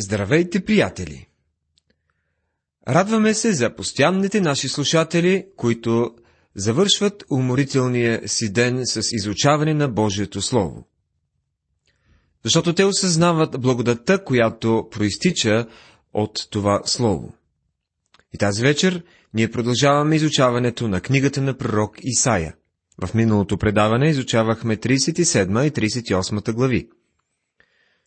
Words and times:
Здравейте, 0.00 0.64
приятели! 0.64 1.26
Радваме 2.88 3.34
се 3.34 3.52
за 3.52 3.74
постоянните 3.76 4.40
наши 4.40 4.68
слушатели, 4.68 5.46
които 5.56 6.14
завършват 6.56 7.24
уморителния 7.30 8.28
си 8.28 8.52
ден 8.52 8.86
с 8.86 9.02
изучаване 9.12 9.74
на 9.74 9.88
Божието 9.88 10.42
Слово. 10.42 10.86
Защото 12.44 12.74
те 12.74 12.84
осъзнават 12.84 13.60
благодата, 13.60 14.24
която 14.24 14.88
проистича 14.90 15.66
от 16.14 16.48
това 16.50 16.82
Слово. 16.84 17.34
И 18.34 18.38
тази 18.38 18.62
вечер 18.62 19.02
ние 19.34 19.50
продължаваме 19.50 20.16
изучаването 20.16 20.88
на 20.88 21.00
книгата 21.00 21.42
на 21.42 21.58
пророк 21.58 21.96
Исаия. 22.02 22.54
В 23.04 23.14
миналото 23.14 23.58
предаване 23.58 24.08
изучавахме 24.08 24.76
37 24.76 25.66
и 25.66 25.70
38 25.70 26.52
глави. 26.52 26.88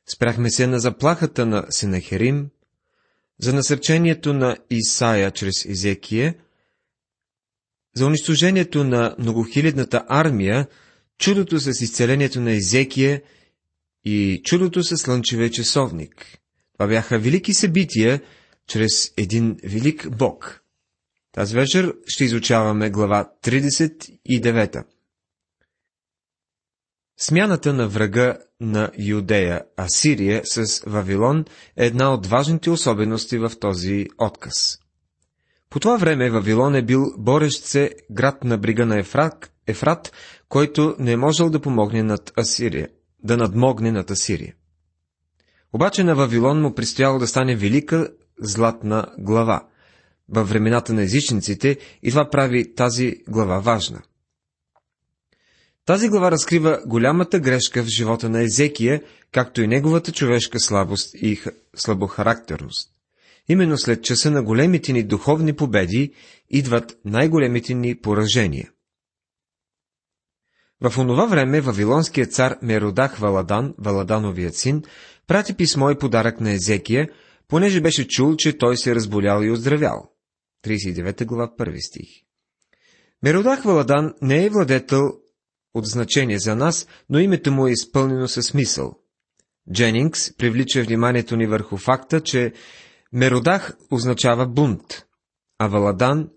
Спряхме 0.09 0.49
се 0.49 0.67
на 0.67 0.79
заплахата 0.79 1.45
на 1.45 1.65
Сенахерим, 1.69 2.49
за 3.39 3.53
насърчението 3.53 4.33
на 4.33 4.57
Исаия 4.69 5.31
чрез 5.31 5.65
Езекие, 5.65 6.37
за 7.95 8.05
унищожението 8.05 8.83
на 8.83 9.15
многохилядната 9.19 10.05
армия, 10.07 10.67
чудото 11.17 11.59
с 11.59 11.81
изцелението 11.81 12.41
на 12.41 12.51
Езекие 12.51 13.23
и 14.05 14.41
чудото 14.43 14.83
с 14.83 14.97
слънчевия 14.97 15.49
часовник. 15.51 16.39
Това 16.73 16.87
бяха 16.87 17.19
велики 17.19 17.53
събития 17.53 18.21
чрез 18.67 19.13
един 19.17 19.57
велик 19.63 20.09
Бог. 20.17 20.61
Тази 21.31 21.55
вечер 21.55 21.95
ще 22.07 22.23
изучаваме 22.23 22.89
глава 22.89 23.31
39. 23.43 24.83
Смяната 27.17 27.73
на 27.73 27.87
врага 27.87 28.37
на 28.61 28.91
Юдея, 28.97 29.61
Асирия, 29.77 30.41
с 30.45 30.83
Вавилон 30.85 31.45
е 31.77 31.85
една 31.85 32.13
от 32.13 32.27
важните 32.27 32.69
особености 32.69 33.37
в 33.37 33.51
този 33.59 34.07
отказ. 34.17 34.79
По 35.69 35.79
това 35.79 35.97
време 35.97 36.29
Вавилон 36.29 36.75
е 36.75 36.85
бил 36.85 37.05
борещ 37.17 37.63
се 37.63 37.95
град 38.11 38.43
на 38.43 38.57
брига 38.57 38.85
на 38.85 38.99
Ефрат, 38.99 39.51
Ефрат, 39.67 40.11
който 40.49 40.95
не 40.99 41.11
е 41.11 41.17
можел 41.17 41.49
да 41.49 41.61
помогне 41.61 42.03
над 42.03 42.31
Асирия, 42.39 42.89
да 43.23 43.37
надмогне 43.37 43.91
над 43.91 44.11
Асирия. 44.11 44.53
Обаче 45.73 46.03
на 46.03 46.15
Вавилон 46.15 46.61
му 46.61 46.75
предстояло 46.75 47.19
да 47.19 47.27
стане 47.27 47.55
велика 47.55 48.09
златна 48.39 49.07
глава 49.17 49.67
във 50.29 50.49
времената 50.49 50.93
на 50.93 51.01
езичниците 51.01 51.77
и 52.03 52.09
това 52.09 52.29
прави 52.29 52.75
тази 52.75 53.15
глава 53.27 53.59
важна– 53.59 54.01
тази 55.85 56.09
глава 56.09 56.31
разкрива 56.31 56.81
голямата 56.85 57.39
грешка 57.39 57.83
в 57.83 57.87
живота 57.87 58.29
на 58.29 58.41
Езекия, 58.41 59.01
както 59.31 59.61
и 59.61 59.67
неговата 59.67 60.11
човешка 60.11 60.59
слабост 60.59 61.13
и 61.13 61.41
слабохарактерност. 61.75 62.89
Именно 63.47 63.77
след 63.77 64.03
часа 64.03 64.31
на 64.31 64.43
големите 64.43 64.93
ни 64.93 65.03
духовни 65.03 65.53
победи 65.53 66.13
идват 66.49 66.97
най-големите 67.05 67.73
ни 67.73 67.95
поражения. 68.01 68.71
В 70.81 70.97
онова 70.97 71.25
време 71.25 71.61
Вавилонският 71.61 72.33
цар 72.33 72.57
Меродах 72.61 73.17
Валадан, 73.17 73.73
Валадановият 73.77 74.55
син, 74.55 74.83
прати 75.27 75.53
писмо 75.53 75.89
и 75.89 75.97
подарък 75.97 76.39
на 76.39 76.51
Езекия, 76.51 77.09
понеже 77.47 77.81
беше 77.81 78.07
чул, 78.07 78.35
че 78.35 78.57
той 78.57 78.77
се 78.77 78.91
е 78.91 78.95
разболял 78.95 79.41
и 79.41 79.51
оздравял. 79.51 80.11
39 80.65 81.25
глава, 81.25 81.53
1 81.59 81.87
стих. 81.87 82.07
Меродах 83.23 83.63
Валадан 83.63 84.13
не 84.21 84.45
е 84.45 84.49
владетел 84.49 84.99
от 85.75 85.85
значение 85.85 86.39
за 86.39 86.55
нас, 86.55 86.87
но 87.09 87.19
името 87.19 87.51
му 87.51 87.67
е 87.67 87.71
изпълнено 87.71 88.27
със 88.27 88.45
смисъл. 88.45 88.99
Дженингс 89.73 90.37
привлича 90.37 90.83
вниманието 90.83 91.35
ни 91.35 91.47
върху 91.47 91.77
факта, 91.77 92.21
че 92.21 92.53
Меродах 93.13 93.77
означава 93.91 94.47
бунт, 94.47 95.05
а 95.59 95.67
Валадан 95.67 96.29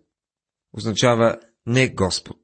означава 0.72 1.36
не 1.66 1.88
Господ. 1.88 2.36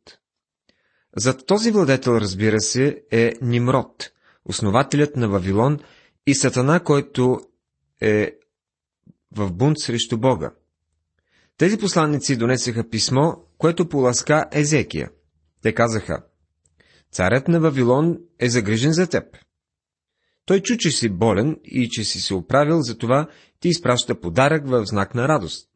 Зад 1.17 1.47
този 1.47 1.71
владетел, 1.71 2.11
разбира 2.11 2.61
се, 2.61 3.03
е 3.11 3.33
Нимрод, 3.43 4.11
основателят 4.45 5.17
на 5.17 5.29
Вавилон 5.29 5.79
и 6.27 6.35
Сатана, 6.35 6.81
който 6.81 7.41
е 8.01 8.33
в 9.37 9.53
бунт 9.53 9.79
срещу 9.79 10.19
Бога. 10.19 10.51
Тези 11.57 11.79
посланници 11.79 12.37
донесеха 12.37 12.89
писмо, 12.89 13.33
което 13.59 13.89
поласка 13.89 14.45
Езекия. 14.53 15.11
Те 15.63 15.75
казаха, 15.75 16.23
Царят 17.15 17.49
на 17.49 17.61
Вавилон 17.61 18.19
е 18.41 18.49
загрижен 18.49 18.93
за 18.93 19.07
теб. 19.07 19.25
Той 20.47 20.61
чу, 20.61 20.77
че 20.79 20.91
си 20.91 21.09
болен 21.09 21.57
и 21.65 21.89
че 21.91 22.05
си 22.05 22.21
се 22.21 22.35
оправил, 22.35 22.83
затова 22.83 23.27
ти 23.61 23.69
изпраща 23.69 24.21
подарък 24.21 24.69
в 24.69 24.87
знак 24.87 25.15
на 25.15 25.29
радост. 25.29 25.69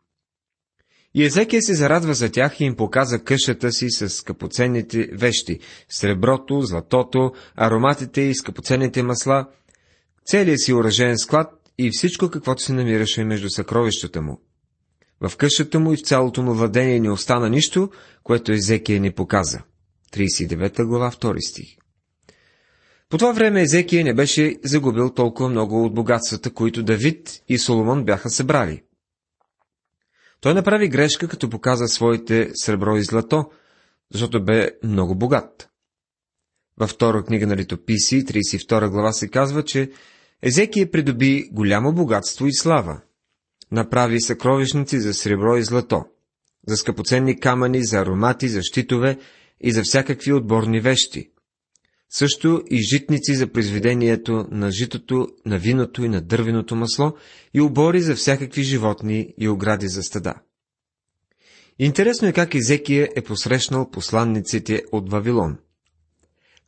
И 1.14 1.24
Езекия 1.24 1.62
се 1.62 1.74
зарадва 1.74 2.14
за 2.14 2.32
тях 2.32 2.60
и 2.60 2.64
им 2.64 2.76
показа 2.76 3.18
къщата 3.18 3.72
си 3.72 3.90
с 3.90 4.08
скъпоценните 4.08 5.08
вещи, 5.12 5.58
среброто, 5.88 6.60
златото, 6.60 7.32
ароматите 7.56 8.20
и 8.20 8.34
скъпоценните 8.34 9.02
масла, 9.02 9.48
целият 10.26 10.60
си 10.60 10.72
уражен 10.72 11.18
склад 11.18 11.70
и 11.78 11.90
всичко, 11.92 12.30
каквото 12.30 12.62
се 12.62 12.72
намираше 12.72 13.24
между 13.24 13.50
съкровищата 13.50 14.22
му. 14.22 14.40
В 15.20 15.36
къщата 15.36 15.80
му 15.80 15.92
и 15.92 15.96
в 15.96 16.02
цялото 16.02 16.42
му 16.42 16.54
владение 16.54 17.00
не 17.00 17.10
остана 17.10 17.50
нищо, 17.50 17.90
което 18.22 18.52
Езекия 18.52 19.00
ни 19.00 19.12
показа. 19.12 19.62
39 20.12 20.84
глава, 20.84 21.10
2 21.10 21.48
стих. 21.48 21.76
По 23.08 23.18
това 23.18 23.32
време 23.32 23.62
Езекия 23.62 24.04
не 24.04 24.14
беше 24.14 24.56
загубил 24.64 25.14
толкова 25.14 25.48
много 25.48 25.84
от 25.84 25.94
богатствата, 25.94 26.50
които 26.54 26.82
Давид 26.82 27.42
и 27.48 27.58
Соломон 27.58 28.04
бяха 28.04 28.30
събрали. 28.30 28.82
Той 30.40 30.54
направи 30.54 30.88
грешка, 30.88 31.28
като 31.28 31.50
показа 31.50 31.88
своите 31.88 32.50
сребро 32.54 32.96
и 32.96 33.02
злато, 33.02 33.50
защото 34.12 34.44
бе 34.44 34.70
много 34.84 35.14
богат. 35.14 35.68
Във 36.80 36.90
втора 36.90 37.24
книга 37.24 37.46
на 37.46 37.56
литописи, 37.56 38.24
32 38.24 38.90
глава 38.90 39.12
се 39.12 39.28
казва, 39.28 39.64
че 39.64 39.90
Езекия 40.42 40.90
придоби 40.90 41.48
голямо 41.52 41.92
богатство 41.92 42.46
и 42.46 42.54
слава. 42.54 43.00
Направи 43.72 44.20
съкровищници 44.20 45.00
за 45.00 45.14
сребро 45.14 45.56
и 45.56 45.62
злато, 45.62 46.04
за 46.66 46.76
скъпоценни 46.76 47.40
камъни, 47.40 47.84
за 47.84 47.98
аромати, 47.98 48.48
за 48.48 48.62
щитове 48.62 49.18
и 49.60 49.72
за 49.72 49.82
всякакви 49.82 50.32
отборни 50.32 50.80
вещи. 50.80 51.30
Също 52.10 52.62
и 52.70 52.82
житници 52.82 53.34
за 53.34 53.52
произведението 53.52 54.46
на 54.50 54.70
житото, 54.70 55.28
на 55.46 55.58
виното 55.58 56.04
и 56.04 56.08
на 56.08 56.20
дървеното 56.20 56.76
масло 56.76 57.12
и 57.54 57.60
обори 57.60 58.00
за 58.00 58.14
всякакви 58.14 58.62
животни 58.62 59.34
и 59.38 59.48
огради 59.48 59.88
за 59.88 60.02
стада. 60.02 60.34
Интересно 61.78 62.28
е 62.28 62.32
как 62.32 62.54
Изекия 62.54 63.08
е 63.16 63.22
посрещнал 63.22 63.90
посланниците 63.90 64.82
от 64.92 65.10
Вавилон. 65.10 65.58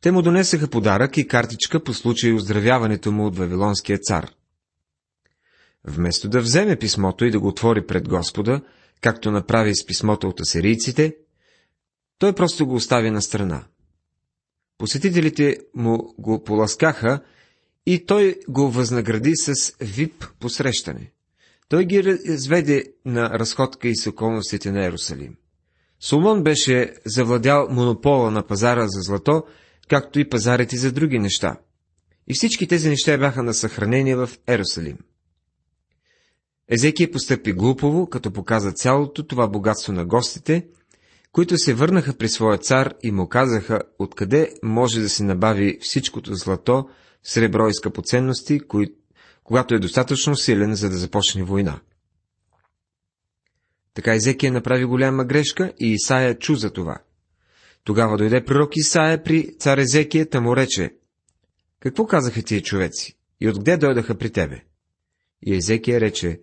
Те 0.01 0.11
му 0.11 0.21
донесаха 0.21 0.67
подарък 0.67 1.17
и 1.17 1.27
картичка 1.27 1.83
по 1.83 1.93
случай 1.93 2.33
оздравяването 2.33 3.11
му 3.11 3.25
от 3.25 3.37
Вавилонския 3.37 3.99
цар. 3.99 4.31
Вместо 5.83 6.29
да 6.29 6.41
вземе 6.41 6.75
писмото 6.75 7.25
и 7.25 7.31
да 7.31 7.39
го 7.39 7.47
отвори 7.47 7.85
пред 7.87 8.09
Господа, 8.09 8.61
както 9.01 9.31
направи 9.31 9.75
с 9.75 9.85
писмото 9.85 10.27
от 10.27 10.41
асирийците, 10.41 11.15
той 12.21 12.33
просто 12.33 12.67
го 12.67 12.75
остави 12.75 13.11
на 13.11 13.21
страна. 13.21 13.63
Посетителите 14.77 15.57
му 15.75 16.13
го 16.17 16.43
поласкаха 16.43 17.19
и 17.85 18.05
той 18.05 18.35
го 18.49 18.71
възнагради 18.71 19.35
с 19.35 19.53
вип 19.79 20.25
посрещане. 20.39 21.11
Той 21.69 21.85
ги 21.85 22.03
разведе 22.03 22.93
на 23.05 23.29
разходка 23.29 23.87
и 23.87 23.95
с 23.95 24.07
околностите 24.07 24.71
на 24.71 24.85
Ерусалим. 24.85 25.35
Соломон 25.99 26.43
беше 26.43 26.93
завладял 27.05 27.67
монопола 27.69 28.31
на 28.31 28.47
пазара 28.47 28.87
за 28.87 29.01
злато, 29.01 29.43
както 29.89 30.19
и 30.19 30.29
пазарите 30.29 30.77
за 30.77 30.91
други 30.91 31.19
неща. 31.19 31.57
И 32.27 32.33
всички 32.33 32.67
тези 32.67 32.89
неща 32.89 33.17
бяха 33.17 33.43
на 33.43 33.53
съхранение 33.53 34.15
в 34.15 34.29
Ерусалим. 34.47 34.97
Езекия 36.67 37.11
постъпи 37.11 37.53
глупово, 37.53 38.07
като 38.07 38.31
показа 38.31 38.71
цялото 38.71 39.27
това 39.27 39.47
богатство 39.47 39.93
на 39.93 40.05
гостите– 40.05 40.67
които 41.31 41.57
се 41.57 41.73
върнаха 41.73 42.17
при 42.17 42.29
своя 42.29 42.57
цар 42.57 42.93
и 43.03 43.11
му 43.11 43.29
казаха, 43.29 43.81
откъде 43.99 44.53
може 44.63 45.01
да 45.01 45.09
се 45.09 45.23
набави 45.23 45.77
всичкото 45.81 46.35
злато, 46.35 46.89
сребро 47.23 47.67
и 47.67 47.73
скъпоценности, 47.73 48.59
кои... 48.59 48.95
когато 49.43 49.75
е 49.75 49.79
достатъчно 49.79 50.35
силен, 50.35 50.75
за 50.75 50.89
да 50.89 50.97
започне 50.97 51.43
война. 51.43 51.79
Така 53.93 54.13
Езекия 54.13 54.51
направи 54.51 54.85
голяма 54.85 55.25
грешка 55.25 55.73
и 55.79 55.93
Исаия 55.93 56.39
чу 56.39 56.55
за 56.55 56.73
това. 56.73 56.97
Тогава 57.83 58.17
дойде 58.17 58.45
пророк 58.45 58.71
Исаия 58.75 59.23
при 59.23 59.57
цар 59.57 59.77
Езекия, 59.77 60.29
та 60.29 60.41
му 60.41 60.55
рече, 60.55 60.95
какво 61.79 62.05
казаха 62.05 62.43
тия 62.43 62.61
човеци 62.61 63.17
и 63.41 63.49
откъде 63.49 63.77
дойдаха 63.77 64.17
при 64.17 64.29
тебе? 64.29 64.63
И 65.41 65.55
Езекия 65.55 66.01
рече, 66.01 66.41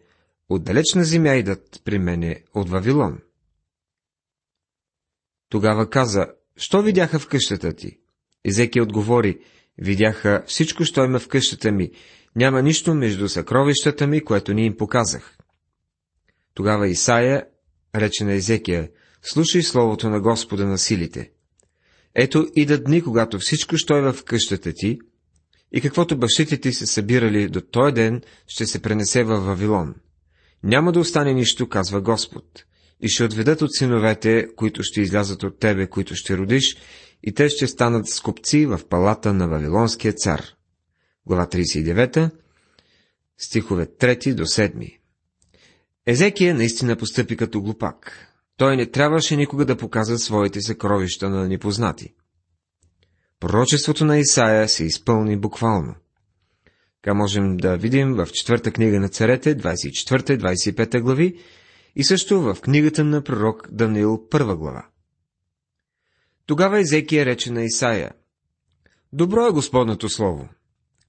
отдалечна 0.49 1.05
земя 1.05 1.35
идат 1.35 1.81
при 1.85 1.99
мене 1.99 2.43
от 2.55 2.71
Вавилон. 2.71 3.19
Тогава 5.49 5.91
каза, 5.91 6.27
що 6.57 6.83
видяха 6.83 7.19
в 7.19 7.29
къщата 7.29 7.73
ти? 7.73 7.99
Езекия 8.45 8.83
отговори, 8.83 9.39
видяха 9.79 10.45
всичко, 10.47 10.85
що 10.85 11.05
има 11.05 11.19
в 11.19 11.29
къщата 11.29 11.73
ми, 11.73 11.91
Няма 12.39 12.63
нищо 12.63 12.95
между 12.95 13.29
съкровищата 13.29 14.07
ми, 14.07 14.25
което 14.25 14.55
ни 14.55 14.67
им 14.67 14.77
показах. 14.77 15.37
Тогава 16.55 16.89
Исаия 16.89 17.45
рече 17.95 18.25
на 18.25 18.33
Езекия, 18.33 18.91
слушай 19.23 19.63
словото 19.63 20.11
на 20.11 20.21
Господа 20.21 20.67
на 20.67 20.79
силите. 20.79 21.31
Ето 22.15 22.49
идат 22.57 22.85
дни, 22.85 23.03
когато 23.03 23.39
всичко, 23.39 23.77
що 23.77 23.97
е 23.97 24.13
в 24.13 24.25
къщата 24.25 24.73
ти, 24.73 24.99
и 25.73 25.81
каквото 25.81 26.19
бащите 26.19 26.61
ти 26.61 26.73
се 26.73 26.87
събирали 26.87 27.49
до 27.49 27.61
този 27.61 27.95
ден, 27.95 28.23
ще 28.47 28.67
се 28.67 28.83
пренесе 28.83 29.25
в 29.25 29.41
Вавилон. 29.41 29.95
Няма 30.63 30.93
да 30.93 31.01
остане 31.01 31.35
нищо, 31.35 31.69
казва 31.69 32.01
Господ, 32.01 32.65
и 33.01 33.09
ще 33.09 33.25
отведат 33.25 33.63
от 33.63 33.75
синовете, 33.75 34.49
които 34.57 34.83
ще 34.83 35.01
излязат 35.01 35.43
от 35.43 35.59
тебе, 35.59 35.87
които 35.87 36.15
ще 36.15 36.37
родиш, 36.37 36.77
и 37.23 37.35
те 37.35 37.49
ще 37.49 37.67
станат 37.67 38.09
скопци 38.09 38.67
в 38.67 38.81
палата 38.89 39.35
на 39.35 39.49
Вавилонския 39.49 40.13
цар. 40.13 40.43
Глава 41.27 41.47
39, 41.47 42.31
стихове 43.39 43.87
3 43.87 44.35
до 44.35 44.43
7. 44.43 44.99
Езекия 46.07 46.55
наистина 46.55 46.97
постъпи 46.97 47.37
като 47.37 47.63
глупак. 47.63 48.29
Той 48.57 48.77
не 48.77 48.91
трябваше 48.91 49.37
никога 49.37 49.65
да 49.65 49.77
показва 49.77 50.19
своите 50.19 50.61
съкровища 50.61 51.31
на 51.31 51.49
непознати. 51.49 52.15
Пророчеството 53.41 54.05
на 54.05 54.19
Исаия 54.19 54.69
се 54.69 54.85
изпълни 54.85 55.37
буквално. 55.37 55.95
Така 57.03 57.15
можем 57.15 57.57
да 57.57 57.77
видим 57.77 58.15
в 58.15 58.27
четвърта 58.33 58.73
книга 58.73 59.01
на 59.01 59.09
царете, 59.09 59.57
24-25 59.57 61.01
глави, 61.01 61.39
и 61.97 62.05
също 62.05 62.41
в 62.43 62.57
книгата 62.61 63.05
на 63.05 63.25
пророк 63.25 63.69
Даниил, 63.71 64.29
първа 64.31 64.57
глава. 64.57 64.87
Тогава 66.47 66.81
Езекия 66.81 67.27
рече 67.27 67.53
на 67.53 67.63
Исаия, 67.63 68.13
Добро 69.13 69.47
е 69.47 69.51
Господното 69.51 70.09
слово, 70.09 70.49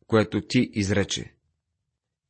което 0.08 0.42
ти 0.42 0.70
изрече. 0.74 1.34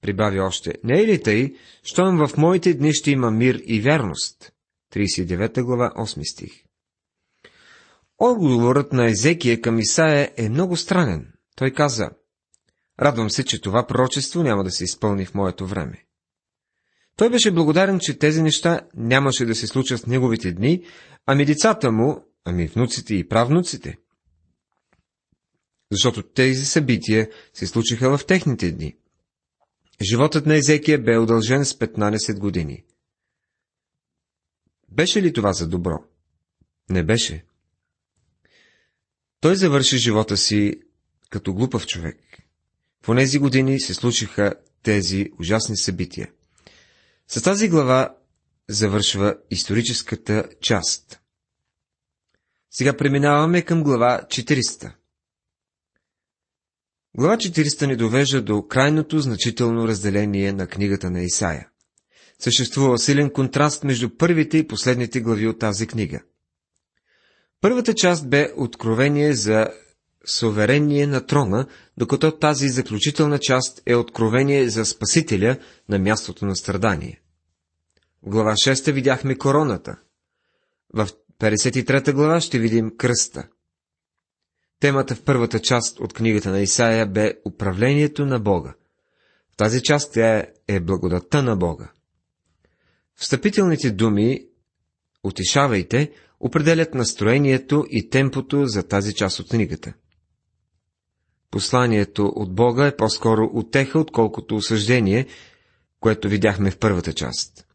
Прибави 0.02 0.40
още, 0.40 0.74
не 0.84 1.00
е 1.02 1.08
ли 1.08 1.24
тъй, 1.24 1.56
щом 1.84 2.28
в 2.28 2.38
моите 2.38 2.74
дни 2.74 2.94
ще 2.94 3.12
има 3.12 3.32
мир 3.32 3.62
и 3.66 3.82
вярност? 3.82 4.52
39 4.94 5.64
глава, 5.64 5.94
8 5.98 6.32
стих. 6.32 6.52
Отговорът 8.18 8.94
на 8.94 9.06
Езекия 9.06 9.62
към 9.62 9.80
Исаия 9.80 10.32
е 10.38 10.50
много 10.50 10.78
странен. 10.78 11.34
Той 11.56 11.72
каза, 11.72 12.10
Радвам 13.02 13.30
се, 13.30 13.46
че 13.46 13.62
това 13.62 13.88
пророчество 13.88 14.44
няма 14.44 14.64
да 14.64 14.72
се 14.72 14.84
изпълни 14.84 15.26
в 15.26 15.34
моето 15.34 15.68
време. 15.68 16.06
Той 17.20 17.30
беше 17.30 17.52
благодарен, 17.52 18.00
че 18.00 18.20
тези 18.20 18.42
неща 18.42 18.82
нямаше 18.96 19.46
да 19.46 19.56
се 19.56 19.68
случат 19.68 20.00
в 20.00 20.06
неговите 20.06 20.52
дни, 20.52 20.84
ами 21.26 21.46
децата 21.46 21.92
му, 21.92 22.26
ами 22.46 22.68
внуците 22.68 23.16
и 23.16 23.28
правнуците. 23.28 23.98
Защото 25.92 26.24
тези 26.24 26.66
събития 26.66 27.30
се 27.54 27.68
случиха 27.68 28.18
в 28.18 28.26
техните 28.26 28.72
дни. 28.72 28.96
Животът 30.02 30.46
на 30.46 30.56
Езекия 30.56 31.00
бе 31.00 31.18
удължен 31.18 31.66
с 31.66 31.74
15 31.74 32.40
години. 32.40 32.84
Беше 34.92 35.22
ли 35.22 35.34
това 35.34 35.54
за 35.54 35.68
добро? 35.68 36.04
Не 36.90 37.04
беше. 37.04 37.46
Той 39.40 39.56
завърши 39.56 39.98
живота 39.98 40.38
си 40.38 40.74
като 41.30 41.54
глупав 41.54 41.88
човек. 41.88 42.18
В 43.04 43.16
тези 43.16 43.40
години 43.40 43.80
се 43.80 43.94
случиха 43.94 44.54
тези 44.84 45.32
ужасни 45.40 45.78
събития. 45.78 46.32
С 47.32 47.42
тази 47.42 47.70
глава 47.70 48.16
завършва 48.70 49.38
историческата 49.52 50.50
част. 50.62 51.20
Сега 52.72 52.98
преминаваме 52.98 53.62
към 53.62 53.84
глава 53.84 54.22
400. 54.28 54.92
Глава 57.18 57.38
400 57.38 57.88
ни 57.88 57.96
довежда 57.96 58.42
до 58.42 58.68
крайното 58.68 59.20
значително 59.20 59.88
разделение 59.88 60.54
на 60.54 60.68
книгата 60.68 61.10
на 61.10 61.22
Исаия. 61.22 61.70
Съществува 62.40 62.98
силен 62.98 63.30
контраст 63.30 63.84
между 63.84 64.18
първите 64.18 64.58
и 64.58 64.68
последните 64.68 65.22
глави 65.22 65.48
от 65.48 65.60
тази 65.60 65.88
книга. 65.88 66.22
Първата 67.62 67.94
част 67.94 68.30
бе 68.30 68.54
откровение 68.58 69.34
за 69.34 69.68
суверение 70.26 71.08
на 71.08 71.26
трона, 71.26 71.68
докато 71.98 72.32
тази 72.32 72.70
заключителна 72.70 73.40
част 73.40 73.82
е 73.86 73.96
откровение 73.96 74.70
за 74.70 74.86
Спасителя 74.86 75.58
на 75.90 76.00
мястото 76.00 76.46
на 76.46 76.56
страдание. 76.56 77.22
В 78.24 78.30
глава 78.30 78.52
6 78.52 78.92
видяхме 78.92 79.38
короната. 79.38 80.00
В 80.94 81.10
53 81.40 82.14
глава 82.14 82.42
ще 82.42 82.60
видим 82.60 82.98
кръста. 82.98 83.48
Темата 84.80 85.16
в 85.16 85.24
първата 85.24 85.60
част 85.60 86.00
от 86.00 86.14
книгата 86.14 86.50
на 86.50 86.60
Исаия 86.60 87.08
бе 87.08 87.34
управлението 87.46 88.26
на 88.26 88.40
Бога. 88.40 88.74
В 89.54 89.56
тази 89.58 89.84
част 89.84 90.14
тя 90.14 90.46
е 90.68 90.80
благодатта 90.80 91.44
на 91.44 91.56
Бога. 91.56 91.92
Встъпителните 93.16 93.92
думи 93.92 94.46
«Утешавайте» 95.24 96.12
определят 96.40 96.94
настроението 96.94 97.86
и 97.90 98.10
темпото 98.10 98.66
за 98.66 98.84
тази 98.84 99.14
част 99.14 99.40
от 99.40 99.50
книгата. 99.50 99.94
Посланието 101.52 102.26
от 102.36 102.56
Бога 102.56 102.88
е 102.88 102.96
по-скоро 102.96 103.50
отеха, 103.54 104.00
отколкото 104.00 104.56
осъждение, 104.56 105.26
което 106.00 106.30
видяхме 106.30 106.72
в 106.72 106.78
първата 106.78 107.14
част. 107.14 107.66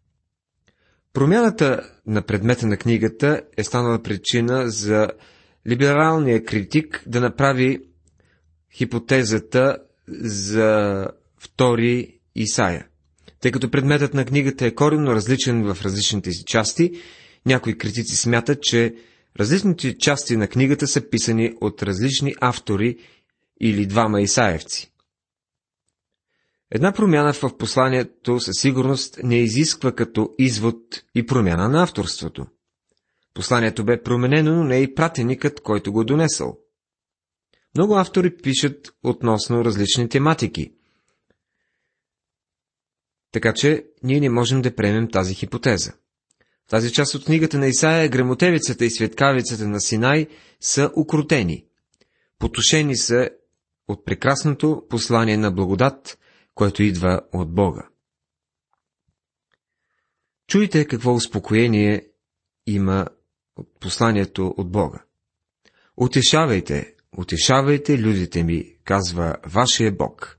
Промяната 1.12 1.90
на 2.06 2.22
предмета 2.22 2.66
на 2.66 2.76
книгата 2.76 3.42
е 3.56 3.64
станала 3.64 4.02
причина 4.02 4.70
за 4.70 5.08
либералния 5.66 6.44
критик 6.44 7.02
да 7.06 7.20
направи 7.20 7.78
хипотезата 8.72 9.76
за 10.20 11.06
втори 11.38 12.18
Исаия. 12.34 12.86
Тъй 13.40 13.50
като 13.50 13.70
предметът 13.70 14.14
на 14.14 14.24
книгата 14.24 14.66
е 14.66 14.74
коренно 14.74 15.14
различен 15.14 15.74
в 15.74 15.82
различните 15.82 16.32
си 16.32 16.44
части, 16.46 16.92
някои 17.46 17.78
критици 17.78 18.16
смятат, 18.16 18.62
че 18.62 18.94
различните 19.40 19.98
части 19.98 20.36
на 20.36 20.48
книгата 20.48 20.86
са 20.86 21.08
писани 21.10 21.52
от 21.60 21.82
различни 21.82 22.34
автори 22.40 22.96
или 23.60 23.86
двама 23.86 24.20
Исаевци. 24.20 24.92
Една 26.70 26.92
промяна 26.92 27.32
в 27.32 27.56
посланието 27.58 28.40
със 28.40 28.56
сигурност 28.60 29.18
не 29.22 29.38
изисква 29.38 29.92
като 29.92 30.34
извод 30.38 31.04
и 31.14 31.26
промяна 31.26 31.68
на 31.68 31.82
авторството. 31.82 32.46
Посланието 33.34 33.84
бе 33.84 34.02
променено, 34.02 34.54
но 34.54 34.64
не 34.64 34.78
и 34.78 34.94
пратеникът, 34.94 35.60
който 35.60 35.92
го 35.92 36.04
донесъл. 36.04 36.58
Много 37.74 37.96
автори 37.96 38.36
пишат 38.36 38.94
относно 39.02 39.64
различни 39.64 40.08
тематики. 40.08 40.72
Така 43.32 43.52
че 43.54 43.84
ние 44.02 44.20
не 44.20 44.30
можем 44.30 44.62
да 44.62 44.74
приемем 44.74 45.10
тази 45.10 45.34
хипотеза. 45.34 45.92
В 46.66 46.70
тази 46.70 46.92
част 46.92 47.14
от 47.14 47.24
книгата 47.24 47.58
на 47.58 47.66
Исаия 47.66 48.08
грамотевицата 48.08 48.84
и 48.84 48.90
светкавицата 48.90 49.68
на 49.68 49.80
Синай 49.80 50.26
са 50.60 50.90
укротени. 50.96 51.64
Потушени 52.38 52.96
са 52.96 53.30
от 53.88 54.04
прекрасното 54.04 54.82
послание 54.88 55.36
на 55.36 55.50
благодат, 55.50 56.18
което 56.54 56.82
идва 56.82 57.20
от 57.32 57.54
Бога. 57.54 57.88
Чуйте 60.46 60.86
какво 60.86 61.14
успокоение 61.14 62.06
има 62.66 63.06
от 63.56 63.80
посланието 63.80 64.54
от 64.56 64.70
Бога. 64.70 65.04
Утешавайте, 65.96 66.94
утешавайте 67.18 67.98
людите 67.98 68.44
ми, 68.44 68.76
казва 68.84 69.36
вашия 69.46 69.92
Бог. 69.92 70.38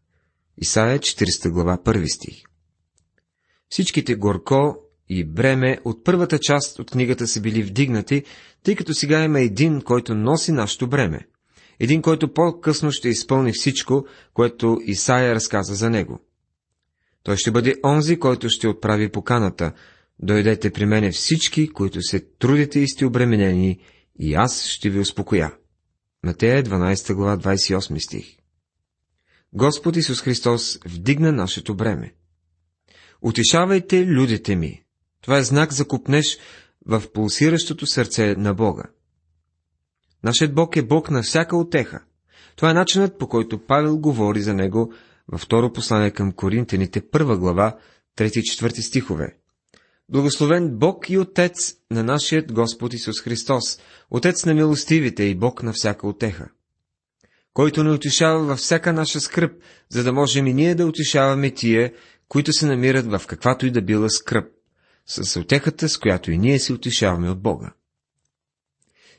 Исаия 0.57 0.99
40 0.99 1.49
глава 1.49 1.77
1 1.77 2.15
стих. 2.15 2.43
Всичките 3.69 4.15
горко 4.15 4.77
и 5.09 5.23
бреме 5.23 5.79
от 5.85 6.03
първата 6.03 6.39
част 6.39 6.79
от 6.79 6.91
книгата 6.91 7.27
са 7.27 7.41
били 7.41 7.63
вдигнати, 7.63 8.23
тъй 8.63 8.75
като 8.75 8.93
сега 8.93 9.23
има 9.23 9.39
един, 9.39 9.81
който 9.81 10.15
носи 10.15 10.51
нашето 10.51 10.87
бреме. 10.87 11.27
Един, 11.79 12.01
който 12.01 12.34
по-късно 12.34 12.91
ще 12.91 13.10
изпълни 13.10 13.51
всичко, 13.53 14.05
което 14.34 14.79
Исаия 14.86 15.36
разказа 15.36 15.75
за 15.75 15.89
него. 15.89 16.20
Той 17.24 17.38
ще 17.38 17.51
бъде 17.51 17.75
онзи, 17.84 18.20
който 18.20 18.50
ще 18.50 18.67
отправи 18.67 19.12
поканата. 19.12 19.72
Дойдете 20.20 20.72
при 20.72 20.86
мене 20.86 21.12
всички, 21.12 21.70
които 21.70 22.01
се 22.01 22.20
трудите 22.20 22.79
и 22.79 22.88
сте 22.88 23.05
обременени, 23.05 23.79
и 24.20 24.36
аз 24.36 24.65
ще 24.65 24.89
ви 24.89 25.00
успокоя. 25.00 25.53
Матея 26.24 26.63
12 26.63 27.13
глава 27.13 27.38
28 27.38 28.05
стих 28.05 28.25
Господ 29.53 29.96
Исус 29.96 30.22
Христос 30.22 30.79
вдигна 30.86 31.32
нашето 31.32 31.75
бреме. 31.75 32.13
Утешавайте 33.22 34.05
людите 34.05 34.55
ми. 34.55 34.84
Това 35.22 35.38
е 35.38 35.44
знак 35.44 35.74
за 35.74 35.88
купнеш 35.88 36.38
в 36.86 37.03
пулсиращото 37.13 37.88
сърце 37.88 38.36
на 38.36 38.53
Бога. 38.53 38.84
Нашият 40.25 40.53
Бог 40.53 40.75
е 40.75 40.82
Бог 40.82 41.12
на 41.12 41.24
всяка 41.24 41.58
отеха. 41.58 42.03
Това 42.55 42.70
е 42.70 42.74
начинът, 42.74 43.20
по 43.20 43.27
който 43.27 43.65
Павел 43.65 43.98
говори 43.98 44.41
за 44.41 44.53
него 44.53 44.94
във 45.27 45.41
второ 45.41 45.74
послание 45.74 46.12
към 46.12 46.32
Коринтените, 46.32 47.10
първа 47.10 47.38
глава, 47.38 47.77
3-4 48.17 48.82
стихове. 48.82 49.38
Благословен 50.10 50.77
Бог 50.77 51.10
и 51.10 51.17
Отец 51.17 51.75
на 51.91 52.03
нашият 52.03 52.53
Господ 52.53 52.94
Исус 52.94 53.22
Христос, 53.22 53.79
Отец 54.12 54.46
на 54.46 54.53
милостивите 54.53 55.24
и 55.24 55.36
Бог 55.36 55.63
на 55.63 55.74
всяка 55.74 56.08
отеха, 56.08 56.50
който 57.53 57.84
ни 57.84 57.91
утешава 57.91 58.44
във 58.44 58.60
всяка 58.60 58.94
наша 58.94 59.20
скръп, 59.20 59.51
за 59.89 60.03
да 60.03 60.13
можем 60.13 60.48
и 60.48 60.53
ние 60.53 60.75
да 60.75 60.88
утешаваме 60.88 61.51
тия, 61.51 61.94
които 62.27 62.53
се 62.53 62.65
намират 62.65 63.05
в 63.05 63.27
каквато 63.27 63.65
и 63.65 63.72
да 63.72 63.82
била 63.82 64.10
скръп, 64.10 64.48
с 65.05 65.39
отехата, 65.39 65.89
с 65.89 65.98
която 65.98 66.32
и 66.32 66.38
ние 66.38 66.60
се 66.60 66.74
утешаваме 66.74 67.29
от 67.29 67.41
Бога. 67.41 67.74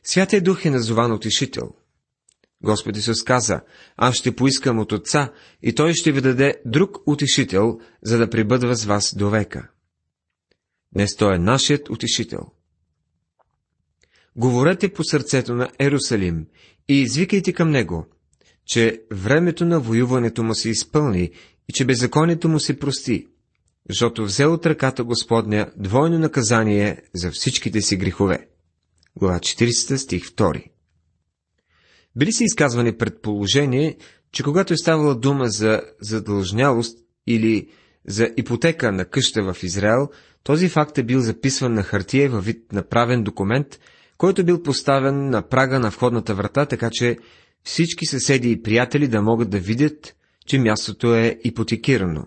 Святия 0.08 0.42
Дух 0.42 0.64
е 0.64 0.70
назован 0.70 1.12
утешител. 1.12 1.70
Господ 2.62 2.96
Исус 2.96 3.24
каза, 3.24 3.60
аз 3.96 4.16
ще 4.16 4.36
поискам 4.36 4.78
от 4.78 4.92
Отца 4.92 5.32
и 5.62 5.74
Той 5.74 5.94
ще 5.94 6.12
ви 6.12 6.20
даде 6.20 6.54
друг 6.66 6.98
утешител, 7.06 7.80
за 8.02 8.18
да 8.18 8.30
прибъдва 8.30 8.76
с 8.76 8.84
вас 8.84 9.14
до 9.16 9.30
века. 9.30 9.68
Днес 10.94 11.16
Той 11.16 11.34
е 11.34 11.38
нашият 11.38 11.90
утешител. 11.90 12.40
Говорете 14.36 14.92
по 14.92 15.04
сърцето 15.04 15.54
на 15.54 15.68
Ерусалим 15.78 16.46
и 16.88 17.00
извикайте 17.00 17.52
към 17.52 17.70
него, 17.70 18.06
че 18.66 19.02
времето 19.12 19.64
на 19.64 19.80
воюването 19.80 20.42
му 20.42 20.54
се 20.54 20.70
изпълни 20.70 21.30
и 21.68 21.72
че 21.72 21.84
беззаконието 21.84 22.48
му 22.48 22.60
се 22.60 22.78
прости, 22.78 23.26
защото 23.88 24.24
взе 24.24 24.46
от 24.46 24.66
ръката 24.66 25.04
Господня 25.04 25.70
двойно 25.76 26.18
наказание 26.18 27.02
за 27.14 27.30
всичките 27.30 27.80
си 27.80 27.96
грехове. 27.96 28.48
Глава 29.18 29.38
40 29.38 29.96
стих 29.96 30.24
2 30.24 30.64
Били 32.16 32.32
се 32.32 32.44
изказвани 32.44 32.96
предположение, 32.96 33.96
че 34.32 34.42
когато 34.42 34.72
е 34.72 34.76
ставала 34.76 35.14
дума 35.14 35.48
за 35.48 35.82
задължнялост 36.00 36.98
или 37.26 37.68
за 38.06 38.30
ипотека 38.36 38.92
на 38.92 39.04
къща 39.04 39.52
в 39.52 39.62
Израел, 39.62 40.08
този 40.42 40.68
факт 40.68 40.98
е 40.98 41.02
бил 41.02 41.20
записван 41.20 41.74
на 41.74 41.82
хартия 41.82 42.30
във 42.30 42.44
вид 42.44 42.72
на 42.72 42.88
правен 42.88 43.22
документ, 43.22 43.80
който 44.18 44.40
е 44.40 44.44
бил 44.44 44.62
поставен 44.62 45.30
на 45.30 45.48
прага 45.48 45.80
на 45.80 45.90
входната 45.90 46.34
врата, 46.34 46.66
така 46.66 46.90
че 46.92 47.18
всички 47.64 48.06
съседи 48.06 48.50
и 48.50 48.62
приятели 48.62 49.08
да 49.08 49.22
могат 49.22 49.50
да 49.50 49.58
видят, 49.58 50.16
че 50.46 50.58
мястото 50.58 51.14
е 51.14 51.38
ипотекирано. 51.44 52.26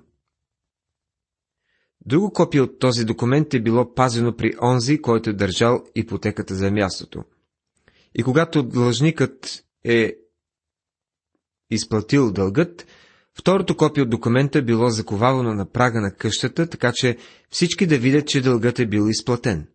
Друго 2.05 2.33
копие 2.33 2.61
от 2.61 2.79
този 2.79 3.05
документ 3.05 3.53
е 3.53 3.61
било 3.61 3.93
пазено 3.93 4.35
при 4.35 4.53
онзи, 4.61 5.01
който 5.01 5.29
е 5.29 5.33
държал 5.33 5.83
ипотеката 5.95 6.55
за 6.55 6.71
мястото. 6.71 7.23
И 8.15 8.23
когато 8.23 8.63
длъжникът 8.63 9.63
е 9.83 10.15
изплатил 11.69 12.31
дългът, 12.31 12.87
второто 13.39 13.77
копие 13.77 14.03
от 14.03 14.09
документа 14.09 14.61
било 14.61 14.89
заковавано 14.89 15.53
на 15.53 15.71
прага 15.71 16.01
на 16.01 16.15
къщата, 16.15 16.69
така 16.69 16.91
че 16.95 17.17
всички 17.49 17.87
да 17.87 17.97
видят, 17.97 18.27
че 18.27 18.41
дългът 18.41 18.79
е 18.79 18.87
бил 18.87 19.09
изплатен. 19.09 19.67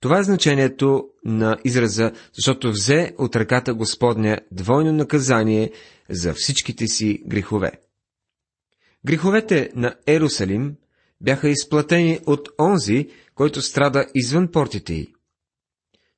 Това 0.00 0.18
е 0.18 0.22
значението 0.22 1.08
на 1.24 1.58
израза, 1.64 2.12
защото 2.34 2.70
взе 2.70 3.14
от 3.18 3.36
ръката 3.36 3.74
Господня 3.74 4.38
двойно 4.52 4.92
наказание 4.92 5.72
за 6.10 6.34
всичките 6.34 6.86
си 6.86 7.22
грехове. 7.26 7.72
Греховете 9.06 9.70
на 9.74 9.94
Ерусалим 10.06 10.76
бяха 11.20 11.48
изплатени 11.48 12.20
от 12.26 12.48
онзи, 12.58 13.08
който 13.34 13.62
страда 13.62 14.06
извън 14.14 14.48
портите 14.48 14.94
й. 14.94 15.14